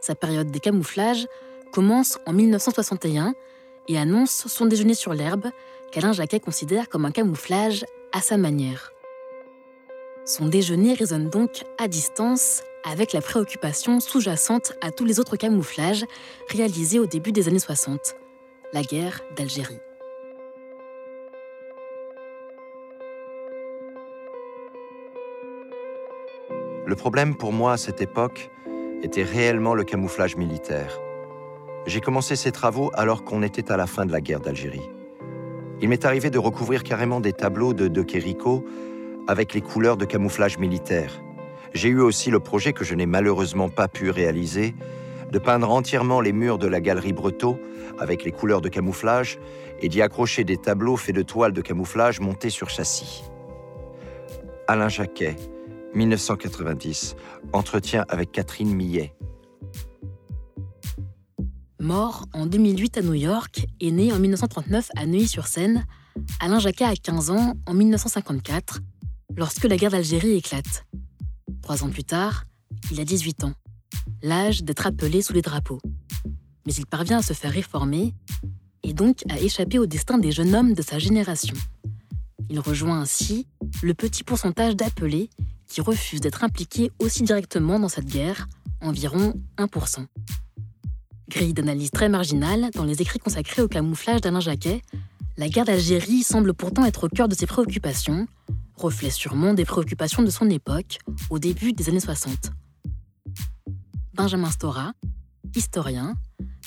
Sa 0.00 0.14
période 0.14 0.50
des 0.50 0.60
camouflages 0.60 1.26
commence 1.72 2.18
en 2.26 2.32
1961 2.32 3.34
et 3.88 3.98
annonce 3.98 4.46
son 4.48 4.66
déjeuner 4.66 4.94
sur 4.94 5.14
l'herbe, 5.14 5.50
qu'Alain 5.90 6.12
Jacquet 6.12 6.40
considère 6.40 6.88
comme 6.88 7.04
un 7.04 7.10
camouflage 7.10 7.84
à 8.12 8.20
sa 8.20 8.36
manière. 8.36 8.92
Son 10.24 10.46
déjeuner 10.46 10.94
résonne 10.94 11.30
donc 11.30 11.64
à 11.78 11.88
distance 11.88 12.62
avec 12.84 13.12
la 13.12 13.20
préoccupation 13.20 14.00
sous-jacente 14.00 14.72
à 14.80 14.90
tous 14.90 15.04
les 15.04 15.20
autres 15.20 15.36
camouflages 15.36 16.04
réalisés 16.48 16.98
au 16.98 17.06
début 17.06 17.32
des 17.32 17.48
années 17.48 17.58
60, 17.58 18.14
la 18.72 18.82
guerre 18.82 19.20
d'Algérie. 19.36 19.80
Le 26.84 26.96
problème 26.96 27.36
pour 27.36 27.52
moi 27.52 27.74
à 27.74 27.76
cette 27.76 28.00
époque 28.00 28.50
était 29.04 29.22
réellement 29.22 29.74
le 29.74 29.84
camouflage 29.84 30.36
militaire. 30.36 30.98
J'ai 31.86 32.00
commencé 32.00 32.34
ces 32.34 32.50
travaux 32.50 32.90
alors 32.94 33.22
qu'on 33.22 33.44
était 33.44 33.70
à 33.70 33.76
la 33.76 33.86
fin 33.86 34.04
de 34.04 34.10
la 34.10 34.20
guerre 34.20 34.40
d'Algérie. 34.40 34.90
Il 35.80 35.88
m'est 35.88 36.04
arrivé 36.04 36.28
de 36.28 36.40
recouvrir 36.40 36.82
carrément 36.82 37.20
des 37.20 37.32
tableaux 37.32 37.72
de 37.72 37.86
De 37.86 38.04
Chérico 38.08 38.64
avec 39.28 39.54
les 39.54 39.60
couleurs 39.60 39.96
de 39.96 40.04
camouflage 40.04 40.58
militaire. 40.58 41.22
J'ai 41.72 41.88
eu 41.88 42.00
aussi 42.00 42.30
le 42.30 42.40
projet 42.40 42.72
que 42.72 42.84
je 42.84 42.96
n'ai 42.96 43.06
malheureusement 43.06 43.68
pas 43.68 43.86
pu 43.86 44.10
réaliser, 44.10 44.74
de 45.30 45.38
peindre 45.38 45.70
entièrement 45.70 46.20
les 46.20 46.32
murs 46.32 46.58
de 46.58 46.66
la 46.66 46.80
galerie 46.80 47.12
Breteau 47.12 47.60
avec 48.00 48.24
les 48.24 48.32
couleurs 48.32 48.60
de 48.60 48.68
camouflage 48.68 49.38
et 49.80 49.88
d'y 49.88 50.02
accrocher 50.02 50.42
des 50.42 50.56
tableaux 50.56 50.96
faits 50.96 51.14
de 51.14 51.22
toiles 51.22 51.52
de 51.52 51.62
camouflage 51.62 52.18
montés 52.18 52.50
sur 52.50 52.70
châssis. 52.70 53.22
Alain 54.66 54.88
Jacquet, 54.88 55.36
1990, 55.94 57.16
entretien 57.52 58.04
avec 58.08 58.32
Catherine 58.32 58.74
Millet. 58.74 59.14
Mort 61.80 62.26
en 62.32 62.46
2008 62.46 62.98
à 62.98 63.02
New 63.02 63.14
York 63.14 63.66
et 63.80 63.90
né 63.90 64.12
en 64.12 64.18
1939 64.18 64.90
à 64.96 65.06
Neuilly-sur-Seine, 65.06 65.84
Alain 66.40 66.60
Jacquet 66.60 66.84
a 66.84 66.94
15 66.94 67.30
ans 67.30 67.54
en 67.66 67.74
1954 67.74 68.80
lorsque 69.36 69.64
la 69.64 69.76
guerre 69.76 69.90
d'Algérie 69.90 70.32
éclate. 70.32 70.86
Trois 71.60 71.82
ans 71.82 71.90
plus 71.90 72.04
tard, 72.04 72.44
il 72.90 73.00
a 73.00 73.04
18 73.04 73.44
ans, 73.44 73.52
l'âge 74.22 74.62
d'être 74.62 74.86
appelé 74.86 75.22
sous 75.22 75.32
les 75.32 75.42
drapeaux. 75.42 75.80
Mais 76.66 76.72
il 76.74 76.86
parvient 76.86 77.18
à 77.18 77.22
se 77.22 77.32
faire 77.32 77.52
réformer 77.52 78.14
et 78.84 78.92
donc 78.94 79.22
à 79.28 79.38
échapper 79.40 79.78
au 79.78 79.86
destin 79.86 80.18
des 80.18 80.32
jeunes 80.32 80.54
hommes 80.54 80.74
de 80.74 80.82
sa 80.82 80.98
génération. 80.98 81.56
Il 82.48 82.60
rejoint 82.60 83.00
ainsi 83.00 83.46
le 83.82 83.94
petit 83.94 84.24
pourcentage 84.24 84.76
d'appelés 84.76 85.30
qui 85.72 85.80
refusent 85.80 86.20
d'être 86.20 86.44
impliqués 86.44 86.90
aussi 86.98 87.22
directement 87.22 87.80
dans 87.80 87.88
cette 87.88 88.04
guerre, 88.04 88.46
environ 88.82 89.32
1%. 89.56 90.04
Grille 91.30 91.54
d'analyse 91.54 91.90
très 91.90 92.10
marginale 92.10 92.70
dans 92.74 92.84
les 92.84 93.00
écrits 93.00 93.18
consacrés 93.18 93.62
au 93.62 93.68
camouflage 93.68 94.20
d'Alain 94.20 94.40
Jacquet, 94.40 94.82
la 95.38 95.48
guerre 95.48 95.64
d'Algérie 95.64 96.24
semble 96.24 96.52
pourtant 96.52 96.84
être 96.84 97.04
au 97.04 97.08
cœur 97.08 97.26
de 97.26 97.34
ses 97.34 97.46
préoccupations, 97.46 98.26
reflet 98.76 99.08
sûrement 99.08 99.54
des 99.54 99.64
préoccupations 99.64 100.22
de 100.22 100.28
son 100.28 100.50
époque, 100.50 100.98
au 101.30 101.38
début 101.38 101.72
des 101.72 101.88
années 101.88 102.00
60. 102.00 102.50
Benjamin 104.12 104.50
Stora, 104.50 104.92
historien, 105.56 106.16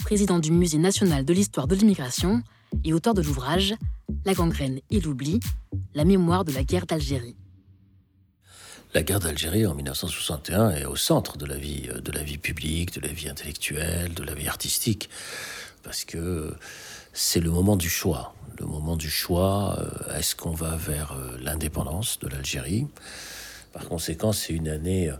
président 0.04 0.40
du 0.40 0.52
Musée 0.52 0.80
national 0.80 1.26
de 1.26 1.34
l'histoire 1.34 1.68
de 1.68 1.76
l'immigration 1.76 2.42
et 2.84 2.92
auteur 2.92 3.14
de 3.14 3.22
l'ouvrage 3.22 3.76
La 4.26 4.34
gangrène 4.34 4.80
et 4.90 5.00
l'oubli, 5.00 5.40
la 5.94 6.06
mémoire 6.06 6.44
de 6.44 6.54
la 6.54 6.64
guerre 6.64 6.88
d'Algérie. 6.88 7.36
La 8.96 9.04
guerre 9.04 9.20
d'Algérie 9.20 9.66
en 9.66 9.76
1961 9.76 10.72
est 10.72 10.86
au 10.86 10.96
centre 10.96 11.38
de 11.38 11.46
la 11.46 11.58
vie, 11.58 11.90
de 12.02 12.12
la 12.14 12.24
vie 12.24 12.38
publique, 12.38 12.94
de 12.94 13.06
la 13.06 13.14
vie 13.14 13.28
intellectuelle, 13.28 14.14
de 14.14 14.24
la 14.24 14.34
vie 14.34 14.48
artistique, 14.48 15.10
parce 15.84 16.06
que 16.06 16.56
c'est 17.12 17.42
le 17.42 17.52
moment 17.52 17.76
du 17.76 17.90
choix 17.90 18.34
le 18.60 18.66
moment 18.66 18.96
du 18.96 19.10
choix. 19.10 19.78
Euh, 19.80 20.18
est-ce 20.18 20.36
qu'on 20.36 20.54
va 20.54 20.78
vers 20.78 21.12
euh, 21.12 21.38
l'indépendance 21.42 22.20
de 22.20 22.30
l'Algérie? 22.30 22.88
Par 23.74 23.88
conséquent, 23.90 24.32
c'est 24.32 24.54
une 24.54 24.70
année 24.70 25.10
euh, 25.10 25.18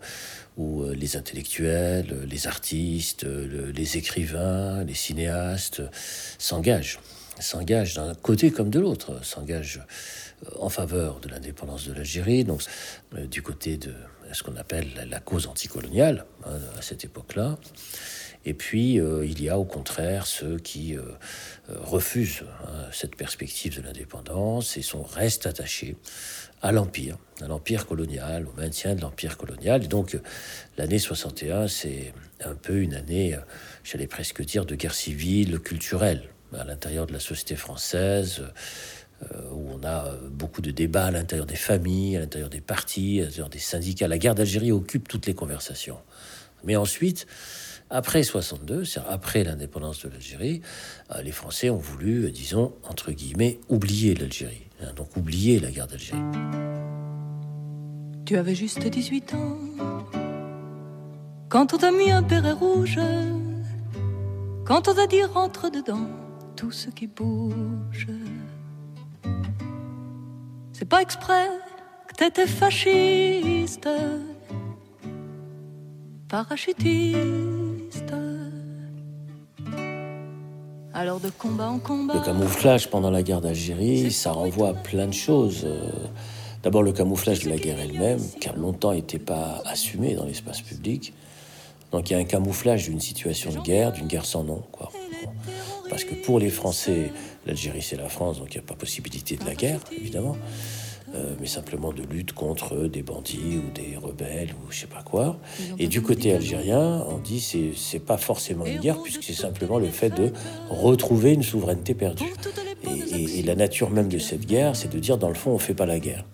où 0.56 0.86
les 0.86 1.18
intellectuels, 1.18 2.26
les 2.30 2.48
artistes, 2.48 3.26
les 3.26 3.98
écrivains, 3.98 4.86
les 4.86 4.94
cinéastes 4.94 5.82
s'engagent, 6.38 7.00
s'engagent 7.42 7.96
d'un 7.96 8.16
côté 8.16 8.52
comme 8.52 8.70
de 8.70 8.80
l'autre, 8.80 9.22
s'engagent 9.22 9.82
en 10.60 10.70
faveur 10.70 11.20
de 11.20 11.30
l'indépendance 11.30 11.88
de 11.88 11.94
l'Algérie, 11.94 12.44
donc 12.44 12.62
du 13.30 13.42
côté 13.42 13.78
de 13.78 13.94
ce 14.32 14.44
qu'on 14.44 14.56
appelle 14.56 15.08
la 15.10 15.20
cause 15.20 15.48
anticoloniale 15.48 16.26
hein, 16.46 16.60
à 16.78 16.82
cette 16.82 17.04
époque-là. 17.06 17.58
Et 18.46 18.54
puis, 18.54 19.00
euh, 19.00 19.26
il 19.26 19.42
y 19.42 19.50
a 19.50 19.58
au 19.58 19.66
contraire 19.66 20.28
ceux 20.28 20.60
qui 20.60 20.96
euh, 20.96 21.02
euh, 21.70 21.78
refusent 21.80 22.44
hein, 22.68 22.88
cette 22.92 23.16
perspective 23.16 23.76
de 23.78 23.82
l'indépendance 23.82 24.78
et 24.78 24.84
sont, 24.84 25.02
restent 25.02 25.48
attachés 25.48 25.96
à 26.62 26.72
l'Empire, 26.72 27.18
à 27.42 27.48
l'Empire 27.48 27.88
colonial, 27.88 28.48
au 28.48 28.54
maintien 28.54 28.94
de 28.94 29.02
l'Empire 29.02 29.38
colonial. 29.38 29.84
Et 29.84 29.88
donc, 29.88 30.18
l'année 30.78 31.00
61, 31.00 31.68
c'est 31.68 32.14
un 32.44 32.56
peu 32.56 32.82
une 32.82 32.94
année, 32.94 33.38
j'allais 33.84 34.08
presque 34.08 34.44
dire, 34.44 34.66
de 34.66 34.76
guerre 34.76 34.94
civile 34.94 35.60
culturelle 35.60 36.24
à 36.54 36.64
l'intérieur 36.64 37.08
de 37.08 37.14
la 37.14 37.20
société 37.20 37.56
française. 37.56 38.44
Où 39.52 39.70
on 39.72 39.84
a 39.86 40.12
beaucoup 40.30 40.62
de 40.62 40.72
débats 40.72 41.06
à 41.06 41.12
l'intérieur 41.12 41.46
des 41.46 41.56
familles, 41.56 42.18
à 42.18 42.20
l'intérieur 42.20 42.50
des 42.50 42.62
partis, 42.62 43.22
à 43.22 43.26
l'intérieur 43.26 43.50
des 43.50 43.60
syndicats. 43.60 44.08
La 44.08 44.18
guerre 44.18 44.36
d'Algérie 44.36 44.72
occupe 44.72 45.08
toutes 45.08 45.26
les 45.26 45.34
conversations. 45.34 45.98
Mais 46.64 46.76
ensuite, 46.76 47.28
après 47.90 48.24
62, 48.24 48.86
c'est-à-dire 48.86 49.12
après 49.12 49.44
l'indépendance 49.44 50.04
de 50.04 50.10
l'Algérie, 50.10 50.62
les 51.24 51.32
Français 51.32 51.70
ont 51.70 51.78
voulu, 51.78 52.32
disons, 52.32 52.74
entre 52.84 53.12
guillemets, 53.12 53.60
oublier 53.70 54.16
l'Algérie. 54.16 54.68
Hein, 54.82 54.92
donc 54.96 55.16
oublier 55.16 55.60
la 55.60 55.72
guerre 55.72 55.88
d'Algérie. 55.88 56.20
Tu 58.26 58.38
avais 58.38 58.56
juste 58.56 58.86
18 58.86 59.34
ans 59.36 59.58
quand 61.48 61.74
on 61.74 61.78
t'a 61.78 61.92
mis 61.92 62.12
un 62.12 62.22
béret 62.22 62.52
rouge, 62.52 63.00
quand 64.66 64.88
on 64.88 64.94
t'a 64.94 65.08
dit 65.08 65.24
rentre 65.24 65.70
dedans 65.70 66.10
tout 66.56 66.72
ce 66.72 66.90
qui 66.90 67.08
bouge. 67.08 68.08
C'est 70.78 70.84
pas 70.84 71.02
exprès 71.02 71.48
que 72.10 72.16
t'étais 72.16 72.48
fasciste, 72.48 73.88
parachutiste. 76.28 78.14
Alors 80.94 81.22
de 81.22 81.30
combat 81.30 81.70
en 81.70 81.80
combat. 81.80 82.16
Le 82.16 82.20
camouflage 82.20 82.90
pendant 82.90 83.10
la 83.10 83.24
guerre 83.24 83.40
d'Algérie, 83.40 84.12
ça 84.12 84.34
renvoie 84.34 84.70
à 84.70 84.74
plein 84.74 85.08
de 85.08 85.14
choses. 85.14 85.66
D'abord 86.62 86.84
le 86.84 86.92
camouflage 86.92 87.46
de 87.46 87.50
la 87.52 87.56
guerre 87.56 87.80
elle-même, 87.80 88.20
qui 88.42 88.50
a 88.50 88.54
longtemps 88.54 88.94
n'était 88.94 89.18
pas 89.18 89.64
assumé 89.66 90.16
dans 90.16 90.26
l'espace 90.26 90.60
public. 90.60 91.14
Donc 91.94 92.10
il 92.10 92.14
y 92.14 92.16
a 92.18 92.20
un 92.20 92.26
camouflage 92.26 92.90
d'une 92.90 93.00
situation 93.00 93.50
de 93.54 93.60
guerre, 93.60 93.94
d'une 93.94 94.08
guerre 94.08 94.26
sans 94.26 94.44
nom. 94.44 94.62
Quoi. 94.74 94.92
Parce 95.90 96.04
que 96.04 96.16
pour 96.16 96.40
les 96.40 96.50
Français, 96.50 97.12
l'Algérie 97.46 97.82
c'est 97.82 97.98
la 97.98 98.10
France, 98.10 98.40
donc 98.40 98.54
il 98.54 98.58
n'y 98.58 98.64
a 98.64 98.68
pas 98.68 98.76
possibilité 98.76 99.36
de 99.36 99.46
la 99.46 99.56
guerre, 99.56 99.80
évidemment. 99.92 100.38
Euh, 101.14 101.36
mais 101.40 101.46
simplement 101.46 101.94
de 101.94 102.02
lutte 102.02 102.34
contre 102.34 102.88
des 102.88 103.04
bandits 103.04 103.58
ou 103.58 103.72
des 103.72 103.96
rebelles 103.96 104.54
ou 104.54 104.72
je 104.72 104.80
sais 104.80 104.88
pas 104.88 105.04
quoi. 105.04 105.38
Et 105.78 105.88
du 105.88 106.02
côté 106.02 106.34
algérien, 106.34 107.06
on 107.10 107.20
dit 107.20 107.40
c'est 107.40 107.72
c'est 107.76 108.00
pas 108.00 108.18
forcément 108.18 108.66
une 108.66 108.80
guerre 108.80 109.02
puisque 109.02 109.24
c'est 109.24 109.34
simplement 109.34 109.78
le 109.78 109.88
fait 109.88 110.10
de 110.10 110.34
retrouver 110.70 111.34
une 111.34 111.44
souveraineté 111.44 111.94
perdue. 111.94 112.26
Et, 112.84 113.40
et 113.40 113.44
la 113.44 113.56
nature 113.56 113.92
même 113.92 114.10
de 114.10 114.18
cette 114.18 114.46
guerre, 114.46 114.76
c'est 114.76 114.92
de 114.92 115.00
dire 115.00 115.18
dans 115.18 115.30
le 115.30 115.36
fond 115.36 115.52
on 115.52 115.60
fait 115.60 115.76
pas 115.76 115.86
la 115.86 116.00
guerre. 116.00 116.26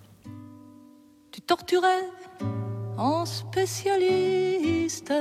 Tu 1.31 1.41
torturais 1.41 2.05
en 2.97 3.25
spécialiste, 3.25 5.13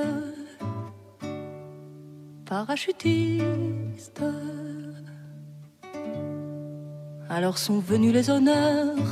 parachutiste. 2.50 4.25
Alors 7.28 7.59
sont 7.59 7.78
venus 7.78 8.12
les 8.12 8.28
honneurs, 8.28 9.11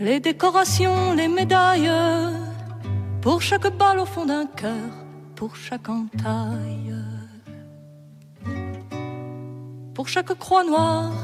les 0.00 0.18
décorations, 0.18 1.14
les 1.14 1.28
médailles, 1.28 1.92
pour 3.22 3.40
chaque 3.42 3.68
balle 3.78 4.00
au 4.00 4.06
fond 4.06 4.26
d'un 4.26 4.46
cœur, 4.46 4.90
pour 5.36 5.54
chaque 5.54 5.88
entaille, 5.88 6.96
pour 9.94 10.08
chaque 10.08 10.34
croix 10.34 10.64
noire 10.64 11.14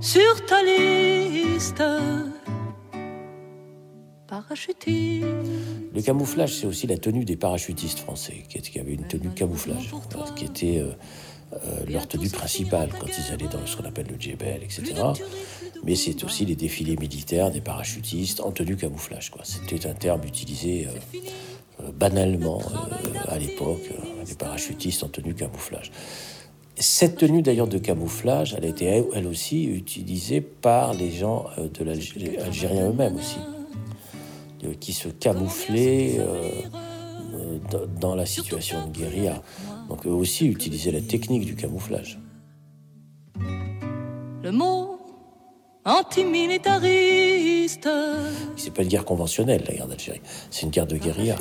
sur 0.00 0.34
ta 0.46 0.62
liste 0.62 1.82
le 5.94 6.02
camouflage, 6.02 6.54
c'est 6.54 6.66
aussi 6.66 6.86
la 6.86 6.96
tenue 6.96 7.24
des 7.24 7.36
parachutistes 7.36 7.98
français, 7.98 8.44
qui 8.48 8.78
avait 8.78 8.94
une 8.94 9.06
tenue 9.06 9.30
camouflage, 9.30 9.90
qui 10.36 10.44
était 10.44 10.78
euh, 10.78 10.92
euh, 11.54 11.84
leur 11.88 12.06
tenue 12.06 12.30
principale 12.30 12.90
quand 12.98 13.06
ils 13.06 13.32
allaient 13.32 13.48
dans 13.48 13.66
ce 13.66 13.76
qu'on 13.76 13.84
appelle 13.84 14.06
le 14.08 14.18
djebel, 14.18 14.62
etc. 14.62 14.94
Mais 15.84 15.94
c'est 15.96 16.24
aussi 16.24 16.44
les 16.44 16.56
défilés 16.56 16.96
militaires 16.96 17.50
des 17.50 17.60
parachutistes 17.60 18.40
en 18.40 18.50
tenue 18.50 18.76
camouflage. 18.76 19.30
C'était 19.44 19.86
un 19.86 19.94
terme 19.94 20.22
utilisé 20.24 20.88
euh, 21.80 21.90
banalement 21.92 22.60
à 23.28 23.38
l'époque, 23.38 23.90
les 24.26 24.34
parachutistes 24.34 25.02
en 25.04 25.08
tenue 25.08 25.34
camouflage. 25.34 25.90
Cette 26.76 27.16
tenue 27.16 27.42
d'ailleurs 27.42 27.66
de 27.66 27.78
camouflage, 27.78 28.54
elle 28.56 28.64
a 28.64 28.68
été 28.68 29.04
elle 29.14 29.26
aussi 29.26 29.64
utilisée 29.64 30.40
par 30.40 30.94
les 30.94 31.10
gens 31.10 31.46
de 31.58 31.84
l'Algérien 31.84 32.90
eux-mêmes 32.90 33.16
aussi. 33.16 33.38
Qui 34.74 34.92
se 34.92 35.08
camouflaient 35.08 36.18
euh, 36.18 37.58
dans 38.00 38.14
la 38.14 38.26
situation 38.26 38.86
de 38.86 38.92
guérilla. 38.92 39.42
Donc 39.88 40.06
eux 40.06 40.10
aussi 40.10 40.46
utilisaient 40.46 40.92
la 40.92 41.00
technique 41.00 41.44
du 41.44 41.54
camouflage. 41.54 42.18
Le 44.42 44.50
mot 44.50 44.98
antimilitariste. 45.84 47.88
C'est 48.56 48.72
pas 48.72 48.82
une 48.82 48.88
guerre 48.88 49.04
conventionnelle, 49.04 49.64
la 49.66 49.74
guerre 49.74 49.88
d'Algérie. 49.88 50.20
C'est 50.50 50.62
une 50.62 50.70
guerre 50.70 50.86
de 50.86 50.96
guérilla. 50.96 51.36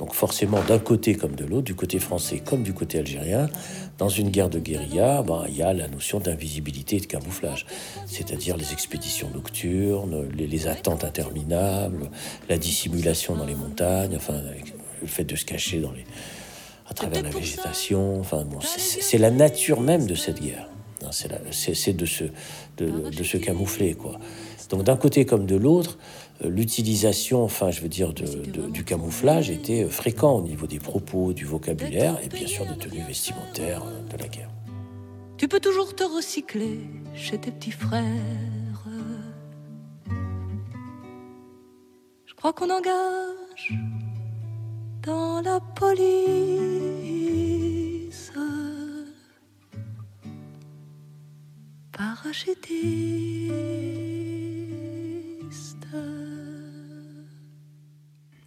Donc 0.00 0.14
forcément, 0.14 0.62
d'un 0.62 0.78
côté 0.78 1.14
comme 1.14 1.34
de 1.36 1.44
l'autre, 1.44 1.66
du 1.66 1.74
côté 1.74 1.98
français 1.98 2.38
comme 2.38 2.62
du 2.62 2.72
côté 2.72 2.98
algérien, 2.98 3.50
dans 3.98 4.08
une 4.08 4.30
guerre 4.30 4.48
de 4.48 4.58
guérilla, 4.58 5.20
ben, 5.20 5.44
il 5.46 5.58
y 5.58 5.62
a 5.62 5.74
la 5.74 5.88
notion 5.88 6.20
d'invisibilité 6.20 6.96
et 6.96 7.00
de 7.00 7.06
camouflage, 7.06 7.66
c'est-à-dire 8.06 8.56
les 8.56 8.72
expéditions 8.72 9.28
nocturnes, 9.34 10.26
les, 10.34 10.66
attentes 10.66 11.04
interminables, 11.04 12.08
la 12.48 12.56
dissimulation 12.56 13.36
dans 13.36 13.44
les 13.44 13.54
montagnes, 13.54 14.16
enfin 14.16 14.40
le 15.02 15.06
fait 15.06 15.24
de 15.24 15.36
se 15.36 15.44
cacher 15.44 15.80
dans 15.80 15.92
les, 15.92 16.06
à 16.88 16.94
travers 16.94 17.22
la 17.22 17.28
végétation. 17.28 18.18
Enfin 18.20 18.42
bon, 18.44 18.58
c'est 18.62 19.18
la 19.18 19.30
nature 19.30 19.82
même 19.82 20.06
de 20.06 20.14
cette 20.14 20.40
guerre. 20.40 20.66
C'est 21.10 21.96
de 21.96 22.06
se, 22.06 22.24
de, 22.76 23.10
de 23.10 23.22
se 23.22 23.36
camoufler 23.36 23.94
quoi. 23.94 24.18
Donc 24.68 24.84
d'un 24.84 24.96
côté 24.96 25.24
comme 25.24 25.46
de 25.46 25.56
l'autre, 25.56 25.98
l'utilisation, 26.44 27.42
enfin 27.42 27.70
je 27.70 27.80
veux 27.80 27.88
dire, 27.88 28.12
du 28.12 28.84
camouflage 28.84 29.50
était 29.50 29.84
fréquent 29.86 30.34
au 30.38 30.42
niveau 30.42 30.66
des 30.66 30.78
propos, 30.78 31.32
du 31.32 31.44
vocabulaire 31.44 32.18
et 32.22 32.28
bien 32.28 32.46
sûr 32.46 32.64
des 32.66 32.76
tenues 32.76 33.02
vestimentaires 33.02 33.82
de 34.10 34.16
la 34.16 34.28
guerre. 34.28 34.50
Tu 35.38 35.48
peux 35.48 35.60
toujours 35.60 35.94
te 35.94 36.04
recycler 36.04 36.78
chez 37.14 37.38
tes 37.38 37.50
petits 37.50 37.72
frères. 37.72 38.04
Je 42.26 42.34
crois 42.34 42.52
qu'on 42.52 42.70
engage 42.70 43.74
dans 45.02 45.40
la 45.42 45.60
police. 45.74 47.39
Parachutiste. 52.00 52.64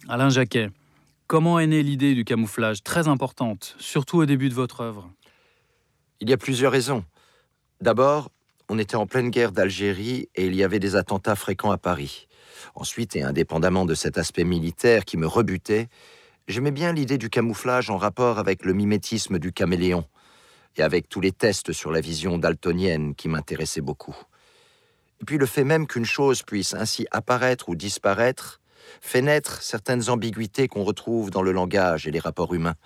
Alain 0.08 0.28
Jacquet, 0.28 0.70
comment 1.28 1.60
est 1.60 1.68
née 1.68 1.84
l'idée 1.84 2.16
du 2.16 2.24
camouflage, 2.24 2.82
très 2.82 3.06
importante, 3.06 3.76
surtout 3.78 4.18
au 4.18 4.26
début 4.26 4.48
de 4.48 4.54
votre 4.54 4.80
œuvre? 4.80 5.08
Il 6.18 6.28
y 6.28 6.32
a 6.32 6.36
plusieurs 6.36 6.72
raisons. 6.72 7.04
D'abord, 7.80 8.32
on 8.68 8.76
était 8.80 8.96
en 8.96 9.06
pleine 9.06 9.30
guerre 9.30 9.52
d'Algérie 9.52 10.28
et 10.34 10.46
il 10.46 10.56
y 10.56 10.64
avait 10.64 10.80
des 10.80 10.96
attentats 10.96 11.36
fréquents 11.36 11.70
à 11.70 11.78
Paris. 11.78 12.26
Ensuite, 12.74 13.14
et 13.14 13.22
indépendamment 13.22 13.84
de 13.84 13.94
cet 13.94 14.18
aspect 14.18 14.42
militaire 14.42 15.04
qui 15.04 15.16
me 15.16 15.28
rebutait, 15.28 15.86
j'aimais 16.48 16.72
bien 16.72 16.92
l'idée 16.92 17.18
du 17.18 17.30
camouflage 17.30 17.88
en 17.88 17.98
rapport 17.98 18.40
avec 18.40 18.64
le 18.64 18.72
mimétisme 18.72 19.38
du 19.38 19.52
caméléon 19.52 20.04
et 20.76 20.82
avec 20.82 21.08
tous 21.08 21.20
les 21.20 21.32
tests 21.32 21.72
sur 21.72 21.90
la 21.90 22.00
vision 22.00 22.38
daltonienne 22.38 23.14
qui 23.14 23.28
m'intéressaient 23.28 23.80
beaucoup. 23.80 24.16
Et 25.20 25.24
puis 25.24 25.38
le 25.38 25.46
fait 25.46 25.64
même 25.64 25.86
qu'une 25.86 26.04
chose 26.04 26.42
puisse 26.42 26.74
ainsi 26.74 27.06
apparaître 27.10 27.68
ou 27.68 27.74
disparaître 27.74 28.60
fait 29.00 29.22
naître 29.22 29.62
certaines 29.62 30.10
ambiguïtés 30.10 30.68
qu'on 30.68 30.84
retrouve 30.84 31.30
dans 31.30 31.42
le 31.42 31.52
langage 31.52 32.06
et 32.06 32.10
les 32.10 32.18
rapports 32.18 32.54
humains. 32.54 32.76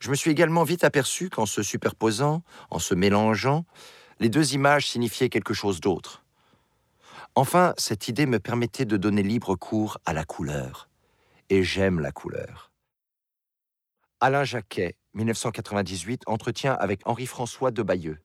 Je 0.00 0.10
me 0.10 0.14
suis 0.14 0.30
également 0.30 0.64
vite 0.64 0.84
aperçu 0.84 1.30
qu'en 1.30 1.46
se 1.46 1.62
superposant, 1.62 2.42
en 2.70 2.78
se 2.78 2.94
mélangeant, 2.94 3.64
les 4.20 4.28
deux 4.28 4.54
images 4.54 4.88
signifiaient 4.88 5.28
quelque 5.28 5.54
chose 5.54 5.80
d'autre. 5.80 6.24
Enfin, 7.34 7.72
cette 7.78 8.08
idée 8.08 8.26
me 8.26 8.38
permettait 8.38 8.84
de 8.84 8.96
donner 8.96 9.22
libre 9.22 9.56
cours 9.56 9.98
à 10.04 10.12
la 10.12 10.24
couleur. 10.24 10.88
Et 11.48 11.62
j'aime 11.62 12.00
la 12.00 12.12
couleur. 12.12 12.72
Alain 14.20 14.44
Jacquet, 14.44 14.96
1998, 15.14 16.22
entretien 16.26 16.72
avec 16.72 17.00
Henri-François 17.04 17.70
de 17.70 17.82
Bayeux. 17.82 18.18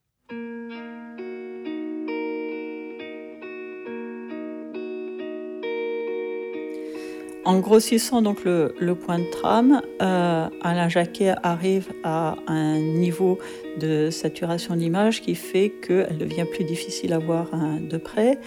En 7.48 7.60
grossissant 7.60 8.22
donc 8.22 8.44
le, 8.44 8.94
point 8.94 9.20
de 9.20 9.32
trame, 9.32 9.82
euh, 10.02 10.50
Alain 10.62 10.90
Jacquet 10.90 11.34
arrive 11.44 11.88
à 12.04 12.36
un 12.48 12.78
niveau 12.78 13.40
de 13.80 14.10
saturation 14.10 14.76
d'image 14.76 15.22
qui 15.22 15.34
fait 15.34 15.70
qu'elle 15.70 16.18
devient 16.18 16.44
plus 16.44 16.66
difficile 16.66 17.14
à 17.14 17.20
voir 17.20 17.48
hein, 17.54 17.80
de 17.80 17.96
près 17.96 18.38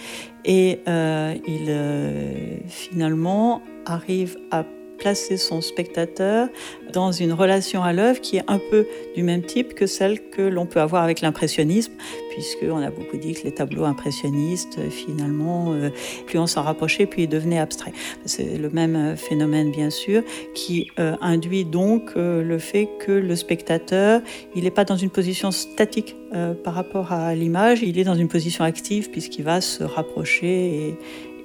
et 0.45 0.81
euh, 0.87 1.33
il 1.47 1.65
euh, 1.69 2.57
finalement 2.67 3.63
arrive 3.87 4.37
à 4.51 4.65
placer 5.01 5.35
son 5.35 5.61
spectateur 5.61 6.47
dans 6.93 7.11
une 7.11 7.33
relation 7.33 7.81
à 7.81 7.91
l'œuvre 7.91 8.21
qui 8.21 8.37
est 8.37 8.43
un 8.47 8.59
peu 8.59 8.85
du 9.15 9.23
même 9.23 9.41
type 9.41 9.73
que 9.73 9.87
celle 9.87 10.29
que 10.29 10.43
l'on 10.43 10.67
peut 10.67 10.79
avoir 10.79 11.01
avec 11.03 11.21
l'impressionnisme, 11.21 11.93
puisqu'on 12.29 12.77
a 12.77 12.91
beaucoup 12.91 13.17
dit 13.17 13.33
que 13.33 13.43
les 13.43 13.51
tableaux 13.51 13.85
impressionnistes, 13.85 14.79
finalement, 14.91 15.73
euh, 15.73 15.89
plus 16.27 16.37
on 16.37 16.45
s'en 16.45 16.61
rapprochait, 16.61 17.07
plus 17.07 17.23
ils 17.23 17.27
devenaient 17.27 17.57
abstraits. 17.57 17.95
C'est 18.25 18.57
le 18.59 18.69
même 18.69 19.17
phénomène, 19.17 19.71
bien 19.71 19.89
sûr, 19.89 20.21
qui 20.53 20.91
euh, 20.99 21.15
induit 21.19 21.65
donc 21.65 22.11
euh, 22.15 22.43
le 22.43 22.59
fait 22.59 22.87
que 22.99 23.11
le 23.11 23.35
spectateur, 23.35 24.21
il 24.55 24.65
n'est 24.65 24.71
pas 24.71 24.85
dans 24.85 24.97
une 24.97 25.09
position 25.09 25.49
statique 25.51 26.15
par 26.63 26.75
rapport 26.75 27.11
à 27.11 27.35
l'image, 27.35 27.81
il 27.83 27.99
est 27.99 28.05
dans 28.05 28.15
une 28.15 28.29
position 28.29 28.63
active 28.63 29.09
puisqu'il 29.09 29.43
va 29.43 29.59
se 29.59 29.83
rapprocher 29.83 30.95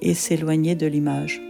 et 0.00 0.14
s'éloigner 0.14 0.76
de 0.76 0.86
l'image. 0.86 1.40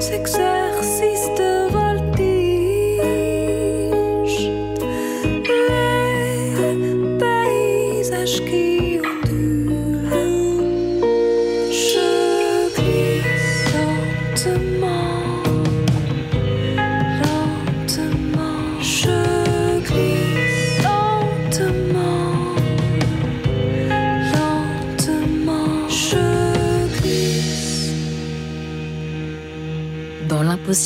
success. 0.00 0.49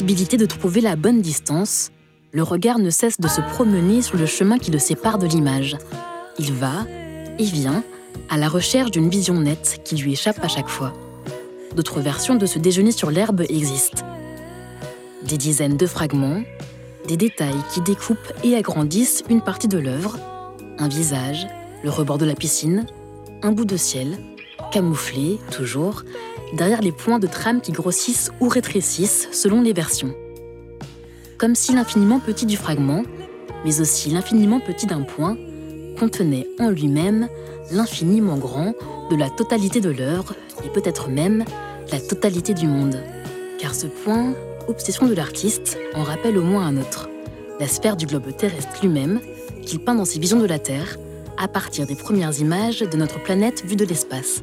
De 0.03 0.47
trouver 0.47 0.81
la 0.81 0.97
bonne 0.97 1.21
distance, 1.21 1.93
le 2.33 2.43
regard 2.43 2.79
ne 2.81 2.91
cesse 2.91 3.21
de 3.21 3.29
se 3.29 3.41
promener 3.41 4.03
sur 4.03 4.19
le 4.19 4.27
chemin 4.27 4.59
qui 4.59 4.73
le 4.73 4.79
sépare 4.81 5.19
de 5.19 5.27
l'image. 5.27 5.77
Il 6.39 6.53
va 6.53 6.85
et 7.39 7.45
vient 7.45 7.85
à 8.29 8.37
la 8.37 8.49
recherche 8.49 8.91
d'une 8.91 9.09
vision 9.09 9.39
nette 9.41 9.83
qui 9.85 9.97
lui 9.97 10.13
échappe 10.13 10.43
à 10.43 10.49
chaque 10.49 10.69
fois. 10.69 10.93
D'autres 11.77 12.01
versions 12.01 12.35
de 12.35 12.47
ce 12.47 12.59
déjeuner 12.59 12.91
sur 12.91 13.11
l'herbe 13.11 13.43
existent. 13.49 14.05
Des 15.23 15.39
dizaines 15.39 15.77
de 15.77 15.87
fragments, 15.87 16.43
des 17.07 17.17
détails 17.17 17.63
qui 17.73 17.81
découpent 17.81 18.33
et 18.43 18.57
agrandissent 18.57 19.23
une 19.31 19.43
partie 19.43 19.69
de 19.69 19.79
l'œuvre, 19.79 20.19
un 20.79 20.89
visage, 20.89 21.47
le 21.85 21.91
rebord 21.91 22.19
de 22.19 22.27
la 22.27 22.35
piscine, 22.35 22.87
un 23.43 23.53
bout 23.53 23.65
de 23.65 23.77
ciel, 23.77 24.19
camouflé, 24.73 25.39
toujours, 25.53 26.03
derrière 26.55 26.81
les 26.81 26.93
points 26.93 27.19
de 27.19 27.27
trame 27.27 27.61
qui 27.61 27.73
grossissent 27.73 28.31
ou 28.41 28.49
rétrécissent 28.49 29.29
selon 29.33 29.61
les 29.61 29.73
versions. 29.73 30.15
Comme 31.39 31.55
si 31.55 31.75
l'infiniment 31.75 32.21
petit 32.21 32.47
du 32.47 32.57
fragment, 32.57 33.03
mais 33.65 33.81
aussi 33.81 34.11
l'infiniment 34.11 34.61
petit 34.61 34.87
d'un 34.87 35.03
point, 35.03 35.37
contenait 35.99 36.47
en 36.59 36.71
lui-même 36.71 37.29
l'infiniment 37.71 38.37
grand 38.37 38.75
de 39.11 39.17
la 39.17 39.31
totalité 39.31 39.81
de 39.81 39.91
l'œuvre 39.91 40.35
et 40.65 40.69
peut-être 40.69 41.09
même 41.09 41.45
la 41.93 42.01
totalité 42.01 42.55
du 42.55 42.67
monde. 42.67 43.01
Car 43.59 43.75
ce 43.75 43.87
point, 43.87 44.35
obsession 44.69 45.07
de 45.07 45.15
l'artiste, 45.15 45.79
en 45.95 46.03
rappelle 46.03 46.39
au 46.39 46.43
moins 46.43 46.67
un 46.67 46.77
autre, 46.77 47.09
la 47.61 47.69
sphère 47.69 47.97
du 47.97 48.07
globe 48.07 48.35
terrestre 48.37 48.81
lui-même, 48.83 49.21
qu'il 49.63 49.81
peint 49.81 49.95
dans 49.95 50.05
ses 50.05 50.19
visions 50.19 50.41
de 50.41 50.47
la 50.47 50.59
Terre, 50.59 50.99
à 51.37 51.49
partir 51.49 51.87
des 51.87 51.97
premières 51.97 52.39
images 52.41 52.81
de 52.81 52.97
notre 52.97 53.23
planète 53.23 53.65
vue 53.65 53.77
de 53.77 53.85
l'espace 53.85 54.43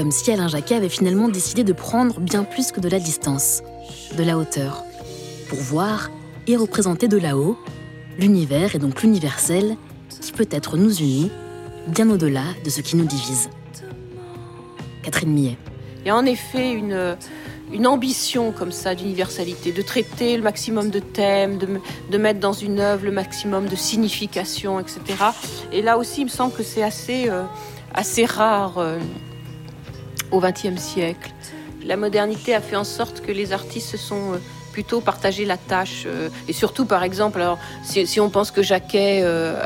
comme 0.00 0.12
si 0.12 0.32
Alain 0.32 0.48
Jacquet 0.48 0.76
avait 0.76 0.88
finalement 0.88 1.28
décidé 1.28 1.62
de 1.62 1.74
prendre 1.74 2.20
bien 2.20 2.42
plus 2.42 2.72
que 2.72 2.80
de 2.80 2.88
la 2.88 2.98
distance, 2.98 3.62
de 4.16 4.22
la 4.22 4.38
hauteur, 4.38 4.82
pour 5.50 5.58
voir 5.58 6.10
et 6.46 6.56
représenter 6.56 7.06
de 7.06 7.18
là-haut 7.18 7.58
l'univers 8.18 8.74
et 8.74 8.78
donc 8.78 9.02
l'universel 9.02 9.76
qui 10.22 10.32
peut-être 10.32 10.78
nous 10.78 11.02
unit 11.02 11.30
bien 11.86 12.08
au-delà 12.08 12.44
de 12.64 12.70
ce 12.70 12.80
qui 12.80 12.96
nous 12.96 13.04
divise. 13.04 13.50
Catherine 15.02 15.34
Millet. 15.34 15.58
Il 16.02 16.08
y 16.08 16.10
a 16.10 16.16
en 16.16 16.24
effet 16.24 16.72
une, 16.72 17.86
ambition 17.86 18.52
comme 18.52 18.72
ça 18.72 18.94
d'universalité, 18.94 19.70
de 19.70 19.82
traiter 19.82 20.34
le 20.38 20.42
maximum 20.42 20.88
de 20.88 21.00
thèmes, 21.00 21.58
de, 21.58 22.16
mettre 22.16 22.40
dans 22.40 22.54
une 22.54 22.80
œuvre 22.80 23.04
le 23.04 23.12
maximum 23.12 23.66
de 23.66 23.76
signification, 23.76 24.80
etc. 24.80 24.98
Et 25.74 25.82
là 25.82 25.98
aussi, 25.98 26.22
il 26.22 26.24
me 26.24 26.30
semble 26.30 26.54
que 26.54 26.62
c'est 26.62 26.82
assez, 26.82 27.28
euh, 27.28 27.44
rare. 28.26 28.78
Euh, 28.78 28.98
au 30.30 30.40
XXe 30.40 30.80
siècle. 30.80 31.32
La 31.84 31.96
modernité 31.96 32.54
a 32.54 32.60
fait 32.60 32.76
en 32.76 32.84
sorte 32.84 33.20
que 33.20 33.32
les 33.32 33.52
artistes 33.52 33.90
se 33.90 33.96
sont 33.96 34.34
euh, 34.34 34.36
plutôt 34.72 35.00
partagé 35.00 35.44
la 35.44 35.56
tâche. 35.56 36.04
Euh, 36.06 36.28
et 36.46 36.52
surtout, 36.52 36.84
par 36.84 37.02
exemple, 37.02 37.40
alors, 37.40 37.58
si, 37.82 38.20
on 38.20 38.28
pense 38.28 38.50
que 38.50 38.62
Jacquet 38.62 39.20
euh, 39.22 39.64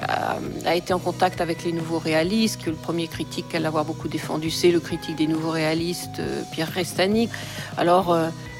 a, 0.65 0.77
été 0.77 0.95
en 0.95 0.99
contact 0.99 1.41
avec 1.41 1.65
les 1.65 1.73
nouveaux 1.73 1.99
réalistes, 1.99 2.63
que 2.63 2.71
le 2.71 2.77
premier 2.77 3.09
critique 3.09 3.55
à 3.55 3.59
l'avoir 3.59 3.85
beaucoup 3.85 4.09
défendu, 4.09 4.51
c'est 4.51 4.71
le 4.71 4.81
critique 4.81 5.17
des 5.17 5.27
nouveaux 5.27 5.51
réalistes, 5.51 6.23
Pierre 6.53 6.71
Restani. 6.71 7.29
Alors, 7.77 8.17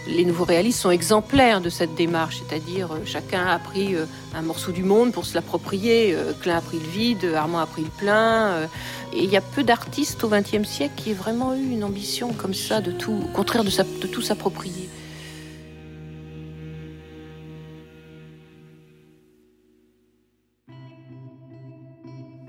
les 0.07 0.25
nouveaux 0.25 0.45
réalistes 0.45 0.81
sont 0.81 0.91
exemplaires 0.91 1.61
de 1.61 1.71
cette 1.71 1.95
démarche, 1.95 2.41
c'est-à-dire 2.47 2.91
chacun 3.05 3.47
a 3.47 3.59
pris 3.59 3.95
un 4.35 4.43
morceau 4.43 4.73
du 4.73 4.83
monde 4.83 5.13
pour 5.13 5.25
se 5.25 5.35
l'approprier. 5.35 6.17
Klein 6.41 6.59
a 6.59 6.61
pris 6.61 6.79
le 6.79 6.89
vide, 6.89 7.33
Armand 7.35 7.61
a 7.61 7.67
pris 7.67 7.83
le 7.83 7.89
plein. 7.89 8.69
Et 9.13 9.25
il 9.25 9.31
y 9.31 9.37
a 9.37 9.41
peu 9.41 9.63
d'artistes 9.63 10.23
au 10.25 10.29
XXe 10.29 10.69
siècle 10.69 10.95
qui 10.97 11.11
aient 11.11 11.15
vraiment 11.15 11.55
eu 11.55 11.71
une 11.71 11.85
ambition 11.85 12.33
comme 12.33 12.55
ça 12.55 12.81
de 12.81 12.93
tout, 12.93 13.23
au 13.25 13.33
contraire 13.33 13.65
de 13.65 14.07
tout 14.07 14.23
s'approprier. 14.23 14.89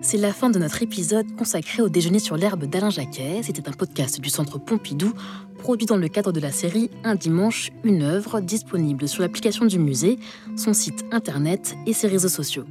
C'est 0.07 0.17
la 0.17 0.33
fin 0.33 0.51
de 0.51 0.59
notre 0.59 0.83
épisode 0.83 1.35
consacré 1.35 1.81
au 1.81 1.89
déjeuner 1.89 2.19
sur 2.19 2.37
l'herbe 2.37 2.65
d'Alain 2.65 2.91
Jacquet. 2.91 3.41
C'était 3.41 3.67
un 3.67 3.71
podcast 3.71 4.21
du 4.21 4.29
Centre 4.29 4.59
Pompidou, 4.59 5.11
produit 5.57 5.87
dans 5.87 5.97
le 5.97 6.07
cadre 6.09 6.31
de 6.31 6.39
la 6.39 6.51
série 6.51 6.91
Un 7.03 7.15
dimanche, 7.15 7.71
une 7.83 8.03
œuvre, 8.03 8.39
disponible 8.39 9.07
sur 9.07 9.23
l'application 9.23 9.65
du 9.65 9.79
musée, 9.79 10.19
son 10.57 10.73
site 10.73 11.03
internet 11.11 11.75
et 11.87 11.93
ses 11.93 12.07
réseaux 12.07 12.29
sociaux. 12.29 12.65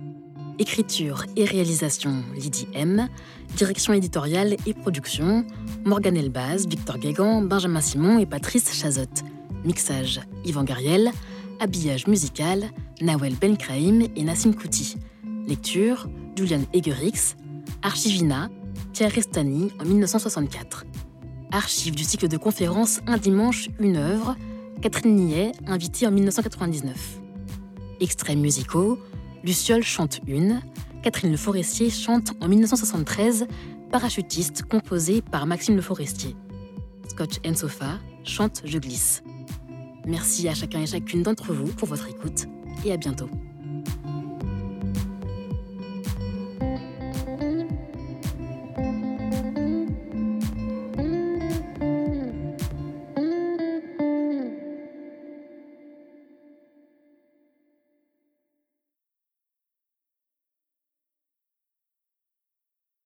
Écriture 0.61 1.25
et 1.35 1.45
réalisation 1.45 2.23
Lydie 2.37 2.69
M. 2.73 3.09
Direction 3.57 3.95
éditoriale 3.95 4.55
et 4.65 4.73
production 4.73 5.45
Morgane 5.85 6.17
Elbaz, 6.17 6.69
Victor 6.69 6.99
Guégan, 6.99 7.43
Benjamin 7.43 7.81
Simon 7.81 8.21
et 8.21 8.27
Patrice 8.27 8.73
Chazotte. 8.73 9.25
Mixage 9.65 10.21
Yvan 10.45 10.63
Gariel. 10.63 11.11
Habillage 11.59 12.07
musical 12.07 12.71
Nawel 13.01 13.35
Benkraim 13.35 14.03
et 14.15 14.23
Nassim 14.23 14.55
Kouti. 14.55 14.99
Lecture 15.49 16.07
Julian 16.37 16.63
Egerix. 16.73 17.37
Archivina 17.83 18.51
Pierre 18.93 19.13
Restani 19.13 19.71
en 19.81 19.85
1964. 19.85 20.85
Archive 21.51 21.95
du 21.95 22.05
cycle 22.05 22.29
de 22.29 22.37
conférences 22.37 23.01
Un 23.07 23.19
dimanche, 23.19 23.69
une 23.79 23.97
œuvre. 23.97 24.37
Catherine 24.81 25.15
Niet, 25.15 25.53
invitée 25.67 26.07
en 26.07 26.11
1999. 26.11 27.21
Extraits 28.01 28.37
musicaux 28.37 28.99
Luciole 29.45 29.83
chante 29.83 30.21
une, 30.27 30.63
Catherine 31.03 31.31
Le 31.31 31.37
Forestier 31.37 31.91
chante 31.91 32.33
en 32.41 32.49
1973 32.49 33.47
Parachutiste 33.91 34.63
composé 34.63 35.23
par 35.23 35.47
Maxime 35.47 35.77
Le 35.77 35.83
Forestier. 35.83 36.35
Scotch 37.09 37.39
and 37.47 37.55
Sofa 37.55 37.99
chante 38.25 38.63
Je 38.65 38.79
glisse. 38.79 39.23
Merci 40.07 40.49
à 40.49 40.55
chacun 40.55 40.81
et 40.81 40.87
chacune 40.87 41.23
d'entre 41.23 41.53
vous 41.53 41.73
pour 41.73 41.89
votre 41.89 42.09
écoute 42.09 42.47
et 42.85 42.93
à 42.93 42.97
bientôt. 42.97 43.29